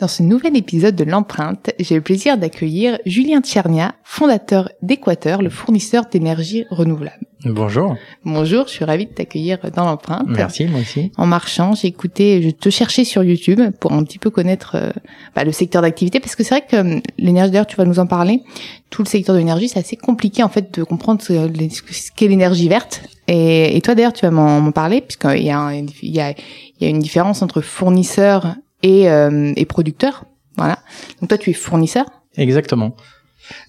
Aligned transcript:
Dans 0.00 0.08
ce 0.08 0.24
nouvel 0.24 0.56
épisode 0.56 0.96
de 0.96 1.04
l'empreinte, 1.04 1.70
j'ai 1.78 1.94
le 1.94 2.00
plaisir 2.00 2.36
d'accueillir 2.36 2.98
Julien 3.06 3.40
Tchernia, 3.40 3.94
fondateur 4.02 4.68
d'Équateur, 4.82 5.40
le 5.40 5.50
fournisseur 5.50 6.06
d'énergie 6.10 6.64
renouvelable. 6.68 7.24
Bonjour. 7.44 7.94
Bonjour, 8.24 8.66
je 8.66 8.72
suis 8.72 8.84
ravie 8.84 9.06
de 9.06 9.12
t'accueillir 9.12 9.58
dans 9.72 9.84
l'empreinte. 9.84 10.26
Merci, 10.26 10.64
moi 10.64 10.80
aussi. 10.80 11.12
En 11.16 11.26
marchant, 11.26 11.74
j'ai 11.76 11.86
écouté, 11.86 12.42
je 12.42 12.50
te 12.50 12.70
cherchais 12.70 13.04
sur 13.04 13.22
YouTube 13.22 13.60
pour 13.78 13.92
un 13.92 14.02
petit 14.02 14.18
peu 14.18 14.30
connaître 14.30 14.72
euh, 14.74 14.90
bah, 15.36 15.44
le 15.44 15.52
secteur 15.52 15.80
d'activité, 15.80 16.18
parce 16.18 16.34
que 16.34 16.42
c'est 16.42 16.56
vrai 16.56 16.66
que 16.68 16.76
euh, 16.76 17.00
l'énergie, 17.18 17.52
d'ailleurs, 17.52 17.66
tu 17.66 17.76
vas 17.76 17.84
nous 17.84 18.00
en 18.00 18.08
parler, 18.08 18.42
tout 18.90 19.02
le 19.02 19.08
secteur 19.08 19.34
de 19.34 19.38
l'énergie, 19.38 19.68
c'est 19.68 19.78
assez 19.78 19.96
compliqué 19.96 20.42
en 20.42 20.48
fait 20.48 20.76
de 20.76 20.82
comprendre 20.82 21.22
ce, 21.22 21.34
ce 21.34 22.10
qu'est 22.16 22.28
l'énergie 22.28 22.68
verte. 22.68 23.02
Et, 23.28 23.76
et 23.76 23.80
toi 23.80 23.94
d'ailleurs, 23.94 24.12
tu 24.12 24.26
vas 24.26 24.32
m'en 24.32 24.72
parler, 24.72 25.02
puisqu'il 25.02 25.44
y 25.44 25.50
a, 25.50 25.58
un, 25.58 25.74
il 25.74 25.90
y, 26.02 26.20
a, 26.20 26.30
il 26.32 26.80
y 26.80 26.86
a 26.86 26.88
une 26.88 26.98
différence 26.98 27.42
entre 27.42 27.60
fournisseur 27.60 28.56
et, 28.84 29.10
euh, 29.10 29.52
et 29.56 29.64
producteur. 29.64 30.26
Voilà. 30.56 30.78
Donc 31.20 31.30
toi, 31.30 31.38
tu 31.38 31.50
es 31.50 31.54
fournisseur. 31.54 32.04
Exactement. 32.36 32.94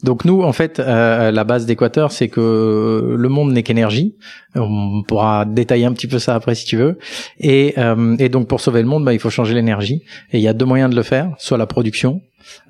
Donc 0.03 0.23
nous, 0.23 0.41
en 0.41 0.53
fait, 0.53 0.79
euh, 0.79 1.31
la 1.31 1.43
base 1.43 1.65
d'Équateur, 1.65 2.11
c'est 2.11 2.29
que 2.29 3.15
le 3.17 3.29
monde 3.29 3.51
n'est 3.51 3.63
qu'énergie. 3.63 4.15
On 4.55 5.03
pourra 5.03 5.45
détailler 5.45 5.85
un 5.85 5.93
petit 5.93 6.07
peu 6.07 6.19
ça 6.19 6.35
après 6.35 6.55
si 6.55 6.65
tu 6.65 6.77
veux. 6.77 6.97
Et, 7.39 7.73
euh, 7.77 8.15
et 8.19 8.29
donc 8.29 8.47
pour 8.47 8.61
sauver 8.61 8.81
le 8.81 8.87
monde, 8.87 9.03
bah, 9.03 9.13
il 9.13 9.19
faut 9.19 9.29
changer 9.29 9.53
l'énergie. 9.53 10.03
Et 10.31 10.37
il 10.37 10.41
y 10.41 10.47
a 10.47 10.53
deux 10.53 10.65
moyens 10.65 10.89
de 10.89 10.95
le 10.95 11.03
faire, 11.03 11.33
soit 11.39 11.57
la 11.57 11.65
production, 11.65 12.21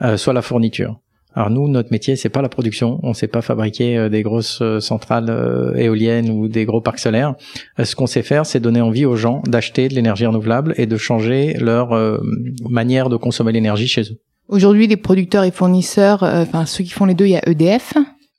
euh, 0.01 0.17
soit 0.17 0.33
la 0.33 0.41
fourniture. 0.41 0.99
Alors 1.35 1.49
nous, 1.49 1.67
notre 1.67 1.91
métier, 1.91 2.15
c'est 2.15 2.29
pas 2.29 2.41
la 2.41 2.47
production. 2.47 2.99
On 3.03 3.13
sait 3.13 3.27
pas 3.27 3.41
fabriquer 3.41 3.97
euh, 3.97 4.09
des 4.09 4.23
grosses 4.23 4.59
euh, 4.61 4.79
centrales 4.79 5.29
euh, 5.29 5.75
éoliennes 5.75 6.29
ou 6.29 6.47
des 6.47 6.63
gros 6.63 6.79
parcs 6.79 6.99
solaires. 6.99 7.35
Ce 7.83 7.93
qu'on 7.95 8.07
sait 8.07 8.23
faire, 8.23 8.45
c'est 8.45 8.61
donner 8.61 8.79
envie 8.79 9.05
aux 9.05 9.17
gens 9.17 9.41
d'acheter 9.45 9.89
de 9.89 9.95
l'énergie 9.95 10.25
renouvelable 10.25 10.73
et 10.77 10.85
de 10.85 10.97
changer 10.97 11.53
leur 11.59 11.89
manière 12.69 13.09
de 13.09 13.17
consommer 13.17 13.51
l'énergie 13.51 13.87
chez 13.87 14.01
eux. 14.03 14.17
Aujourd'hui, 14.47 14.87
les 14.87 14.97
producteurs 14.97 15.43
et 15.43 15.51
fournisseurs, 15.51 16.23
enfin 16.23 16.65
ceux 16.65 16.83
qui 16.83 16.91
font 16.91 17.05
les 17.05 17.13
deux, 17.13 17.25
il 17.25 17.31
y 17.31 17.35
a 17.35 17.47
EDF. 17.49 17.95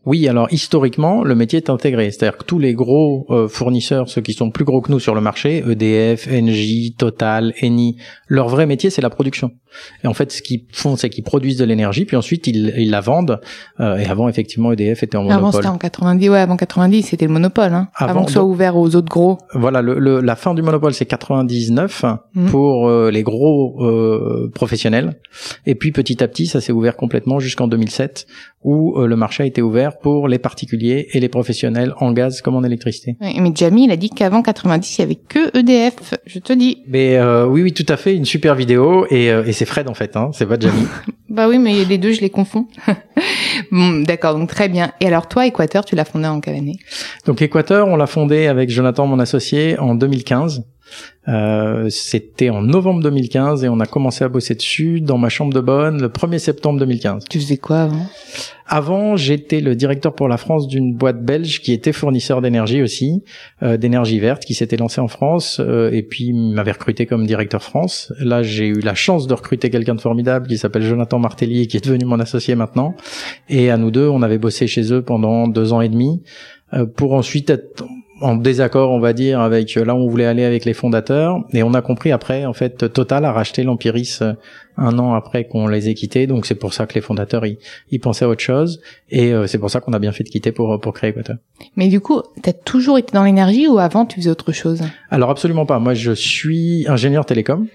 Oui, 0.06 0.28
alors 0.28 0.46
historiquement, 0.52 1.24
le 1.24 1.34
métier 1.34 1.58
est 1.58 1.68
intégré. 1.68 2.10
C'est-à-dire 2.10 2.38
que 2.38 2.44
tous 2.44 2.60
les 2.60 2.74
gros 2.74 3.26
euh, 3.30 3.48
fournisseurs, 3.48 4.08
ceux 4.08 4.20
qui 4.20 4.32
sont 4.32 4.50
plus 4.50 4.64
gros 4.64 4.80
que 4.80 4.90
nous 4.90 5.00
sur 5.00 5.14
le 5.16 5.20
marché, 5.20 5.64
EDF, 5.68 6.28
Engie, 6.32 6.94
Total, 6.96 7.52
Eni, 7.60 7.96
leur 8.28 8.48
vrai 8.48 8.66
métier, 8.66 8.88
c'est 8.88 9.02
la 9.02 9.10
production. 9.10 9.50
Et 10.04 10.06
en 10.06 10.14
fait, 10.14 10.32
ce 10.32 10.42
qu'ils 10.42 10.64
font, 10.72 10.96
c'est 10.96 11.10
qu'ils 11.10 11.24
produisent 11.24 11.58
de 11.58 11.64
l'énergie, 11.64 12.04
puis 12.04 12.16
ensuite 12.16 12.46
ils, 12.46 12.72
ils 12.76 12.90
la 12.90 13.00
vendent. 13.00 13.40
Euh, 13.80 13.96
et 13.96 14.06
avant, 14.06 14.28
effectivement, 14.28 14.72
EDF 14.72 15.02
était 15.02 15.16
en 15.16 15.24
monopole. 15.24 15.38
Avant, 15.38 15.52
c'était 15.52 15.66
en 15.66 15.78
90. 15.78 16.30
Ouais, 16.30 16.38
avant 16.38 16.56
90, 16.56 17.02
c'était 17.02 17.26
le 17.26 17.32
monopole. 17.32 17.74
Hein. 17.74 17.88
Avant, 17.94 18.10
avant 18.10 18.24
que 18.24 18.32
soit 18.32 18.44
ouvert 18.44 18.76
aux 18.76 18.94
autres 18.94 19.08
gros. 19.08 19.38
Voilà, 19.54 19.82
le, 19.82 19.98
le, 19.98 20.20
la 20.20 20.36
fin 20.36 20.54
du 20.54 20.62
monopole, 20.62 20.94
c'est 20.94 21.06
99 21.06 22.04
mmh. 22.34 22.46
pour 22.46 22.88
euh, 22.88 23.10
les 23.10 23.22
gros 23.22 23.76
euh, 23.84 24.50
professionnels. 24.54 25.18
Et 25.66 25.74
puis 25.74 25.92
petit 25.92 26.22
à 26.22 26.28
petit, 26.28 26.46
ça 26.46 26.60
s'est 26.60 26.72
ouvert 26.72 26.96
complètement 26.96 27.38
jusqu'en 27.38 27.68
2007, 27.68 28.26
où 28.62 28.98
euh, 28.98 29.06
le 29.06 29.16
marché 29.16 29.42
a 29.42 29.46
été 29.46 29.62
ouvert 29.62 29.95
pour 30.02 30.28
les 30.28 30.38
particuliers 30.38 31.08
et 31.12 31.20
les 31.20 31.28
professionnels 31.28 31.94
en 32.00 32.12
gaz 32.12 32.40
comme 32.40 32.56
en 32.56 32.64
électricité. 32.64 33.16
Oui, 33.20 33.38
mais 33.40 33.50
Jamie, 33.54 33.84
il 33.84 33.90
a 33.90 33.96
dit 33.96 34.10
qu'avant 34.10 34.42
90, 34.42 34.98
il 34.98 35.00
y 35.00 35.04
avait 35.04 35.14
que 35.14 35.56
EDF, 35.58 36.14
je 36.26 36.38
te 36.38 36.52
dis. 36.52 36.82
Mais 36.86 37.16
euh, 37.16 37.46
oui, 37.46 37.62
oui, 37.62 37.72
tout 37.72 37.86
à 37.88 37.96
fait, 37.96 38.14
une 38.14 38.24
super 38.24 38.54
vidéo 38.54 39.06
et, 39.10 39.30
euh, 39.30 39.44
et 39.44 39.52
c'est 39.52 39.64
Fred 39.64 39.88
en 39.88 39.94
fait, 39.94 40.16
hein, 40.16 40.30
c'est 40.32 40.46
pas 40.46 40.58
Jamie. 40.58 40.86
bah 41.28 41.48
oui, 41.48 41.58
mais 41.58 41.84
les 41.84 41.98
deux, 41.98 42.12
je 42.12 42.20
les 42.20 42.30
confonds. 42.30 42.66
bon, 43.70 44.02
d'accord, 44.02 44.34
donc 44.34 44.48
très 44.48 44.68
bien. 44.68 44.92
Et 45.00 45.06
alors 45.06 45.28
toi, 45.28 45.46
Équateur, 45.46 45.84
tu 45.84 45.96
l'as 45.96 46.04
fondé 46.04 46.26
en 46.26 46.40
quelle 46.40 46.56
année? 46.56 46.78
Donc 47.26 47.42
Équateur, 47.42 47.88
on 47.88 47.96
l'a 47.96 48.06
fondé 48.06 48.46
avec 48.46 48.70
Jonathan, 48.70 49.06
mon 49.06 49.18
associé, 49.18 49.78
en 49.78 49.94
2015. 49.94 50.64
Euh, 51.28 51.88
c'était 51.90 52.50
en 52.50 52.62
novembre 52.62 53.02
2015 53.02 53.64
et 53.64 53.68
on 53.68 53.80
a 53.80 53.86
commencé 53.86 54.24
à 54.24 54.28
bosser 54.28 54.54
dessus 54.54 55.00
dans 55.00 55.18
ma 55.18 55.28
chambre 55.28 55.52
de 55.52 55.60
bonne 55.60 56.00
le 56.00 56.08
1er 56.08 56.38
septembre 56.38 56.78
2015. 56.78 57.24
Tu 57.28 57.40
faisais 57.40 57.56
quoi 57.56 57.82
avant? 57.82 58.06
Avant, 58.68 59.16
j'étais 59.16 59.60
le 59.60 59.76
directeur 59.76 60.14
pour 60.14 60.28
la 60.28 60.36
France 60.36 60.66
d'une 60.66 60.94
boîte 60.94 61.24
belge 61.24 61.60
qui 61.60 61.72
était 61.72 61.92
fournisseur 61.92 62.42
d'énergie 62.42 62.82
aussi, 62.82 63.22
euh, 63.62 63.76
d'énergie 63.76 64.18
verte, 64.18 64.44
qui 64.44 64.54
s'était 64.54 64.76
lancée 64.76 65.00
en 65.00 65.08
France 65.08 65.60
euh, 65.60 65.90
et 65.92 66.02
puis 66.02 66.32
m'avait 66.32 66.72
recruté 66.72 67.06
comme 67.06 67.26
directeur 67.26 67.62
France. 67.62 68.12
Là, 68.18 68.42
j'ai 68.42 68.66
eu 68.66 68.80
la 68.80 68.94
chance 68.94 69.26
de 69.26 69.34
recruter 69.34 69.70
quelqu'un 69.70 69.94
de 69.94 70.00
formidable 70.00 70.48
qui 70.48 70.58
s'appelle 70.58 70.82
Jonathan 70.82 71.18
Martelly 71.18 71.68
qui 71.68 71.76
est 71.76 71.84
devenu 71.84 72.04
mon 72.04 72.18
associé 72.18 72.54
maintenant. 72.54 72.94
Et 73.48 73.70
à 73.70 73.76
nous 73.76 73.90
deux, 73.90 74.08
on 74.08 74.22
avait 74.22 74.38
bossé 74.38 74.66
chez 74.66 74.92
eux 74.92 75.02
pendant 75.02 75.46
deux 75.48 75.72
ans 75.72 75.80
et 75.80 75.88
demi 75.88 76.22
euh, 76.74 76.86
pour 76.86 77.14
ensuite 77.14 77.50
être 77.50 77.84
en 78.20 78.36
désaccord, 78.36 78.92
on 78.92 79.00
va 79.00 79.12
dire, 79.12 79.40
avec 79.40 79.76
euh, 79.76 79.84
là 79.84 79.94
où 79.94 79.98
on 79.98 80.08
voulait 80.08 80.26
aller 80.26 80.44
avec 80.44 80.64
les 80.64 80.74
fondateurs. 80.74 81.40
Et 81.52 81.62
on 81.62 81.74
a 81.74 81.82
compris 81.82 82.12
après, 82.12 82.46
en 82.46 82.52
fait, 82.52 82.92
Total 82.92 83.24
a 83.24 83.32
racheté 83.32 83.62
l'Empiris 83.62 84.22
euh, 84.22 84.32
un 84.78 84.98
an 84.98 85.14
après 85.14 85.44
qu'on 85.44 85.66
les 85.66 85.88
ait 85.88 85.94
quittés. 85.94 86.26
Donc 86.26 86.46
c'est 86.46 86.54
pour 86.54 86.72
ça 86.72 86.86
que 86.86 86.94
les 86.94 87.00
fondateurs, 87.00 87.44
ils, 87.46 88.00
pensaient 88.00 88.24
à 88.24 88.28
autre 88.28 88.42
chose. 88.42 88.80
Et 89.10 89.32
euh, 89.32 89.46
c'est 89.46 89.58
pour 89.58 89.70
ça 89.70 89.80
qu'on 89.80 89.92
a 89.92 89.98
bien 89.98 90.12
fait 90.12 90.24
de 90.24 90.28
quitter 90.28 90.52
pour, 90.52 90.80
pour 90.80 90.92
créer 90.92 91.10
Equator. 91.10 91.36
Mais 91.76 91.88
du 91.88 92.00
coup, 92.00 92.22
tu 92.42 92.48
as 92.48 92.52
toujours 92.52 92.98
été 92.98 93.12
dans 93.12 93.24
l'énergie 93.24 93.68
ou 93.68 93.78
avant 93.78 94.06
tu 94.06 94.16
faisais 94.16 94.30
autre 94.30 94.52
chose? 94.52 94.82
Alors 95.10 95.30
absolument 95.30 95.66
pas. 95.66 95.78
Moi, 95.78 95.94
je 95.94 96.12
suis 96.12 96.86
ingénieur 96.88 97.26
télécom 97.26 97.66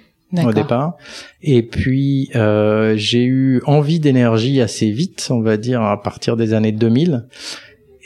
au 0.45 0.53
départ. 0.53 0.97
Et 1.41 1.63
puis 1.63 2.29
euh, 2.35 2.93
j'ai 2.95 3.23
eu 3.23 3.61
envie 3.65 3.99
d'énergie 3.99 4.61
assez 4.61 4.91
vite, 4.91 5.27
on 5.29 5.41
va 5.41 5.57
dire 5.57 5.81
à 5.81 6.01
partir 6.01 6.37
des 6.37 6.53
années 6.53 6.71
2000 6.71 7.25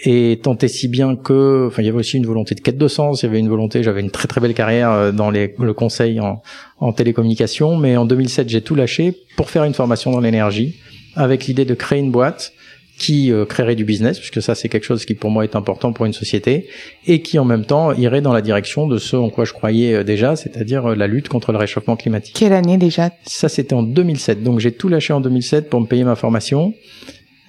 et 0.06 0.40
tant 0.42 0.56
et 0.58 0.68
si 0.68 0.88
bien 0.88 1.16
que, 1.16 1.68
enfin, 1.68 1.82
il 1.82 1.86
y 1.86 1.90
avait 1.90 1.98
aussi 1.98 2.18
une 2.18 2.26
volonté 2.26 2.54
de 2.54 2.62
quête 2.62 2.78
de 2.78 2.88
sens, 2.88 3.24
il 3.24 3.26
y 3.26 3.30
avait 3.30 3.40
une 3.40 3.50
volonté, 3.50 3.82
j'avais 3.82 4.02
une 4.02 4.12
très 4.12 4.28
très 4.28 4.40
belle 4.40 4.54
carrière 4.54 4.92
euh, 4.92 5.12
dans 5.12 5.32
les, 5.32 5.54
le 5.60 5.74
conseil 5.74 6.20
en, 6.20 6.42
en 6.80 6.94
télécommunication, 6.94 7.78
mais 7.78 7.98
en 7.98 8.06
2007 8.06 8.48
j'ai 8.48 8.62
tout 8.62 8.76
lâché 8.76 9.18
pour 9.36 9.50
faire 9.50 9.64
une 9.64 9.74
formation 9.74 10.12
dans 10.12 10.20
l'énergie, 10.20 10.76
avec 11.16 11.46
l'idée 11.46 11.66
de 11.66 11.74
créer 11.74 12.00
une 12.00 12.12
boîte 12.12 12.54
qui 12.98 13.32
euh, 13.32 13.46
créerait 13.46 13.76
du 13.76 13.84
business, 13.84 14.20
puisque 14.20 14.42
ça 14.42 14.56
c'est 14.56 14.70
quelque 14.70 14.86
chose 14.86 15.06
qui 15.06 15.16
pour 15.16 15.30
moi 15.30 15.44
est 15.44 15.56
important 15.56 15.92
pour 15.92 16.06
une 16.06 16.14
société, 16.14 16.68
et 17.08 17.22
qui 17.22 17.40
en 17.40 17.46
même 17.46 17.66
temps 17.66 17.92
irait 17.94 18.22
dans 18.22 18.32
la 18.32 18.42
direction 18.42 18.88
de 18.88 18.98
ce 18.98 19.16
en 19.16 19.30
quoi 19.30 19.44
je 19.44 19.54
croyais 19.54 19.96
euh, 19.96 20.04
déjà, 20.04 20.36
c'est-à-dire 20.36 20.96
la 20.96 21.08
lutte 21.08 21.30
contre 21.30 21.52
le 21.52 21.58
réchauffement 21.58 21.96
climatique. 21.96 22.36
Quelle 22.38 22.54
année 22.54 22.78
déjà? 22.78 23.10
Ça 23.26 23.50
c'était 23.50 23.74
en 23.74 23.84
2007, 23.84 24.44
donc 24.44 24.60
j'ai 24.60 24.72
tout 24.72 24.88
lâché 24.88 25.14
en 25.14 25.20
2007 25.20 25.70
pour 25.70 25.82
me 25.82 25.88
payer 25.88 26.04
ma 26.04 26.16
formation. 26.16 26.74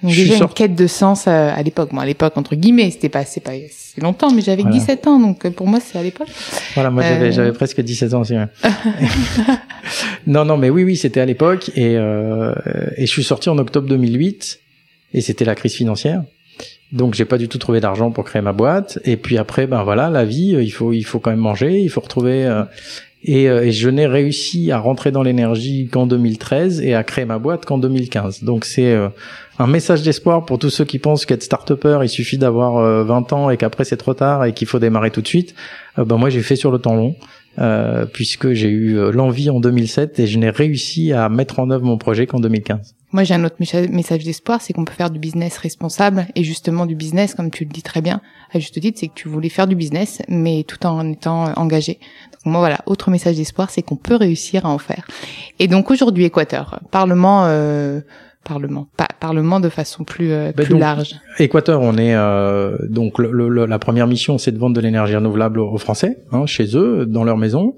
Donc 0.03 0.11
Je 0.11 0.19
suis 0.21 0.29
déjà 0.29 0.43
une 0.43 0.49
quête 0.49 0.75
de 0.75 0.85
sens 0.87 1.27
à 1.27 1.61
l'époque. 1.63 1.89
Bon, 1.91 1.99
à 1.99 2.05
l'époque 2.05 2.37
entre 2.37 2.55
guillemets, 2.55 2.91
c'était 2.91 3.09
pas 3.09 3.25
c'est 3.25 3.39
pas 3.41 3.51
c'est 3.71 4.01
longtemps, 4.01 4.31
mais 4.31 4.41
j'avais 4.41 4.61
Voilà. 4.61 4.77
17 4.77 5.07
ans, 5.07 5.19
donc 5.19 5.43
euh, 5.45 5.49
pour 5.49 5.65
moi 5.67 5.79
c'est 5.79 5.97
à 5.97 6.03
l'époque. 6.03 6.27
Voilà, 6.75 6.91
moi 6.91 7.01
j'avais 7.03 7.27
Euh. 7.27 7.31
j'avais 7.31 7.51
presque 7.53 7.81
17 7.81 8.13
ans 8.13 8.21
aussi. 8.21 8.33
ouais. 8.35 8.45
non, 10.27 10.45
non, 10.45 10.57
mais 10.57 10.69
oui, 10.69 10.83
oui, 10.83 10.95
c'était 10.95 11.19
à 11.19 11.25
l'époque 11.25 11.69
et 11.75 11.95
euh, 11.97 12.53
et 12.97 13.05
je 13.05 13.11
suis 13.11 13.23
sorti 13.23 13.49
en 13.49 13.57
octobre 13.57 13.87
2008 13.87 14.59
et 15.13 15.21
c'était 15.21 15.45
la 15.45 15.55
crise 15.55 15.73
financière. 15.73 16.23
Donc 16.91 17.13
j'ai 17.15 17.25
pas 17.25 17.37
du 17.37 17.47
tout 17.49 17.57
trouvé 17.57 17.79
d'argent 17.81 18.11
pour 18.11 18.23
créer 18.23 18.41
ma 18.41 18.53
boîte 18.53 18.99
et 19.03 19.17
puis 19.17 19.37
après 19.37 19.67
ben 19.67 19.83
voilà 19.83 20.09
la 20.09 20.23
vie 20.23 20.55
euh, 20.55 20.63
il 20.63 20.69
faut 20.69 20.93
il 20.93 21.03
faut 21.03 21.19
quand 21.19 21.31
même 21.31 21.39
manger 21.39 21.81
il 21.81 21.89
faut 21.89 21.99
retrouver 21.99 22.45
euh, 22.45 22.63
et, 23.25 23.49
euh, 23.49 23.65
et 23.65 23.73
je 23.73 23.89
n'ai 23.89 24.07
réussi 24.07 24.71
à 24.71 24.79
rentrer 24.79 25.11
dans 25.11 25.21
l'énergie 25.21 25.89
qu'en 25.91 26.07
2013 26.07 26.79
et 26.81 26.93
à 26.93 27.03
créer 27.03 27.25
ma 27.25 27.39
boîte 27.39 27.65
qu'en 27.65 27.77
2015 27.77 28.43
donc 28.45 28.63
c'est 28.63 28.93
euh, 28.93 29.09
un 29.59 29.67
message 29.67 30.03
d'espoir 30.03 30.45
pour 30.45 30.59
tous 30.59 30.69
ceux 30.69 30.85
qui 30.85 30.99
pensent 30.99 31.25
qu'être 31.25 31.43
start-upper 31.43 31.99
il 32.03 32.09
suffit 32.09 32.37
d'avoir 32.37 32.77
euh, 32.77 33.03
20 33.03 33.33
ans 33.33 33.49
et 33.49 33.57
qu'après 33.57 33.85
c'est 33.85 33.97
trop 33.97 34.13
tard 34.13 34.45
et 34.45 34.53
qu'il 34.53 34.67
faut 34.67 34.79
démarrer 34.79 35.11
tout 35.11 35.21
de 35.21 35.27
suite 35.27 35.55
euh, 35.97 36.05
ben 36.05 36.17
moi 36.17 36.29
j'ai 36.29 36.41
fait 36.41 36.55
sur 36.55 36.71
le 36.71 36.79
temps 36.79 36.95
long 36.95 37.15
euh, 37.59 38.05
puisque 38.05 38.51
j'ai 38.53 38.69
eu 38.69 38.99
euh, 38.99 39.11
l'envie 39.11 39.49
en 39.49 39.59
2007 39.59 40.19
et 40.19 40.27
je 40.27 40.37
n'ai 40.37 40.51
réussi 40.51 41.11
à 41.11 41.27
mettre 41.27 41.59
en 41.59 41.71
œuvre 41.71 41.85
mon 41.85 41.97
projet 41.97 42.27
qu'en 42.27 42.39
2015 42.39 42.93
Moi, 43.13 43.23
j'ai 43.23 43.33
un 43.33 43.43
autre 43.43 43.55
message 43.59 44.23
d'espoir, 44.23 44.61
c'est 44.61 44.73
qu'on 44.73 44.85
peut 44.85 44.93
faire 44.93 45.09
du 45.09 45.17
business 45.17 45.57
responsable 45.57 46.27
et 46.35 46.43
justement 46.43 46.85
du 46.85 46.93
business, 46.93 47.33
comme 47.33 47.49
tu 47.49 47.63
le 47.63 47.71
dis 47.71 47.81
très 47.81 48.01
bien, 48.01 48.21
à 48.53 48.59
juste 48.59 48.79
titre, 48.79 48.99
c'est 48.99 49.07
que 49.07 49.15
tu 49.15 49.27
voulais 49.27 49.49
faire 49.49 49.65
du 49.65 49.75
business, 49.75 50.21
mais 50.27 50.65
tout 50.67 50.85
en 50.85 51.11
étant 51.11 51.47
euh, 51.47 51.53
engagé. 51.55 51.93
Donc 52.31 52.45
moi, 52.45 52.59
voilà, 52.59 52.77
autre 52.85 53.09
message 53.09 53.37
d'espoir, 53.37 53.71
c'est 53.71 53.81
qu'on 53.81 53.95
peut 53.95 54.15
réussir 54.15 54.67
à 54.67 54.69
en 54.69 54.77
faire. 54.77 55.07
Et 55.57 55.67
donc 55.67 55.89
aujourd'hui, 55.89 56.25
Équateur, 56.25 56.79
Parlement, 56.91 57.45
euh, 57.45 58.01
Parlement, 58.47 58.87
pas 58.97 59.07
Parlement 59.19 59.59
de 59.59 59.69
façon 59.69 60.03
plus 60.03 60.31
euh, 60.31 60.51
Ben 60.55 60.63
plus 60.63 60.73
donc, 60.73 60.79
large. 60.79 61.15
Équateur, 61.39 61.81
on 61.81 61.97
est 61.97 62.15
euh, 62.15 62.77
donc 62.89 63.17
le, 63.19 63.31
le- 63.31 63.65
la 63.65 63.79
première 63.79 64.05
mission, 64.07 64.37
c'est 64.37 64.51
de 64.51 64.57
vendre 64.59 64.75
de 64.75 64.81
l'énergie 64.81 65.15
renouvelable 65.15 65.59
aux, 65.59 65.71
aux 65.71 65.77
Français, 65.79 66.17
hein, 66.31 66.45
chez 66.45 66.77
eux, 66.77 67.05
dans 67.07 67.23
leur 67.23 67.37
maison, 67.37 67.75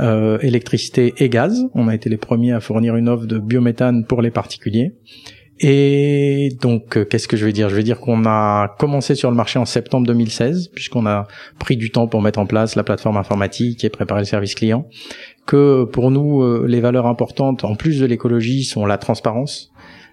euh, 0.00 0.38
électricité 0.42 1.14
et 1.18 1.28
gaz. 1.28 1.64
On 1.74 1.86
a 1.88 1.94
été 1.94 2.10
les 2.10 2.16
premiers 2.16 2.52
à 2.52 2.60
fournir 2.60 2.96
une 2.96 3.08
offre 3.08 3.26
de 3.26 3.38
biométhane 3.38 4.04
pour 4.04 4.20
les 4.20 4.30
particuliers. 4.30 4.92
Et 5.62 6.56
donc, 6.62 6.96
euh, 6.96 7.04
qu'est-ce 7.04 7.28
que 7.28 7.36
je 7.36 7.44
vais 7.44 7.52
dire? 7.52 7.68
Je 7.68 7.76
vais 7.76 7.82
dire 7.82 8.00
qu'on 8.00 8.24
a 8.24 8.74
commencé 8.78 9.14
sur 9.14 9.30
le 9.30 9.36
marché 9.36 9.58
en 9.58 9.66
septembre 9.66 10.06
2016, 10.06 10.68
puisqu'on 10.74 11.04
a 11.06 11.26
pris 11.58 11.76
du 11.76 11.90
temps 11.90 12.08
pour 12.08 12.22
mettre 12.22 12.38
en 12.38 12.46
place 12.46 12.76
la 12.76 12.82
plateforme 12.82 13.18
informatique 13.18 13.84
et 13.84 13.90
préparer 13.90 14.20
le 14.22 14.24
service 14.26 14.54
client. 14.54 14.86
Que 15.46 15.84
pour 15.84 16.10
nous, 16.10 16.42
euh, 16.42 16.64
les 16.66 16.80
valeurs 16.80 17.06
importantes, 17.06 17.64
en 17.64 17.74
plus 17.74 18.00
de 18.00 18.06
l'écologie, 18.06 18.64
sont 18.64 18.86
la 18.86 18.96
transparence 18.96 19.70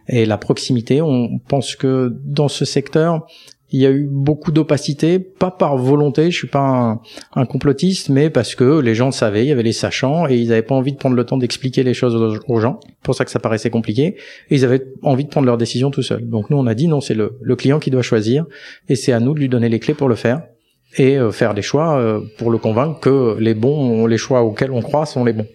et 0.08 0.26
la 0.26 0.38
proximité. 0.38 1.02
On 1.02 1.40
pense 1.40 1.76
que 1.76 2.16
dans 2.24 2.48
ce 2.48 2.66
secteur, 2.66 3.28
il 3.72 3.82
y 3.82 3.86
a 3.86 3.92
eu 3.92 4.08
beaucoup 4.10 4.52
d'opacité, 4.52 5.20
pas 5.20 5.52
par 5.52 5.78
volonté, 5.78 6.32
je 6.32 6.38
suis 6.38 6.48
pas 6.48 7.02
un, 7.36 7.46
complotiste, 7.46 8.10
mais 8.10 8.30
parce 8.30 8.56
que 8.56 8.80
les 8.80 8.96
gens 8.96 9.08
le 9.08 9.12
savaient, 9.12 9.44
il 9.44 9.50
y 9.50 9.52
avait 9.52 9.64
les 9.64 9.74
sachants, 9.74 10.28
et 10.28 10.38
ils 10.38 10.50
n'avaient 10.50 10.62
pas 10.62 10.76
envie 10.76 10.94
de 10.94 10.98
prendre 10.98 11.18
le 11.18 11.26
temps 11.26 11.38
d'expliquer 11.38 11.84
les 11.84 11.94
choses 11.94 12.16
aux, 12.16 12.40
aux 12.48 12.60
gens, 12.62 12.80
pour 13.04 13.14
ça 13.14 13.26
que 13.26 13.32
ça 13.32 13.40
paraissait 13.40 13.70
compliqué, 13.70 14.16
et 14.50 14.56
ils 14.56 14.64
avaient 14.64 14.86
envie 15.02 15.26
de 15.26 15.30
prendre 15.30 15.46
leurs 15.46 15.58
décisions 15.58 15.92
tout 15.92 16.02
seuls. 16.02 16.28
Donc 16.30 16.50
nous, 16.50 16.58
on 16.58 16.66
a 16.66 16.76
dit 16.76 16.88
non, 16.88 17.02
c'est 17.02 17.14
le, 17.14 17.38
client 17.58 17.80
qui 17.80 17.92
doit 17.92 18.04
choisir, 18.04 18.46
et 18.88 18.96
c'est 18.96 19.12
à 19.12 19.20
nous 19.20 19.34
de 19.34 19.40
lui 19.40 19.50
donner 19.50 19.68
les 19.68 19.80
clés 19.80 19.94
pour 19.94 20.08
le 20.08 20.16
faire, 20.16 20.44
et 20.96 21.18
euh, 21.18 21.32
faire 21.32 21.54
des 21.54 21.62
choix 21.62 21.98
euh, 21.98 22.22
pour 22.38 22.50
le 22.50 22.58
convaincre 22.60 23.02
que 23.02 23.36
les 23.38 23.54
bons, 23.54 24.08
les 24.08 24.18
choix 24.18 24.44
auxquels 24.44 24.72
on 24.72 24.82
croit 24.82 25.06
sont 25.06 25.26
les 25.26 25.34
bons. 25.34 25.48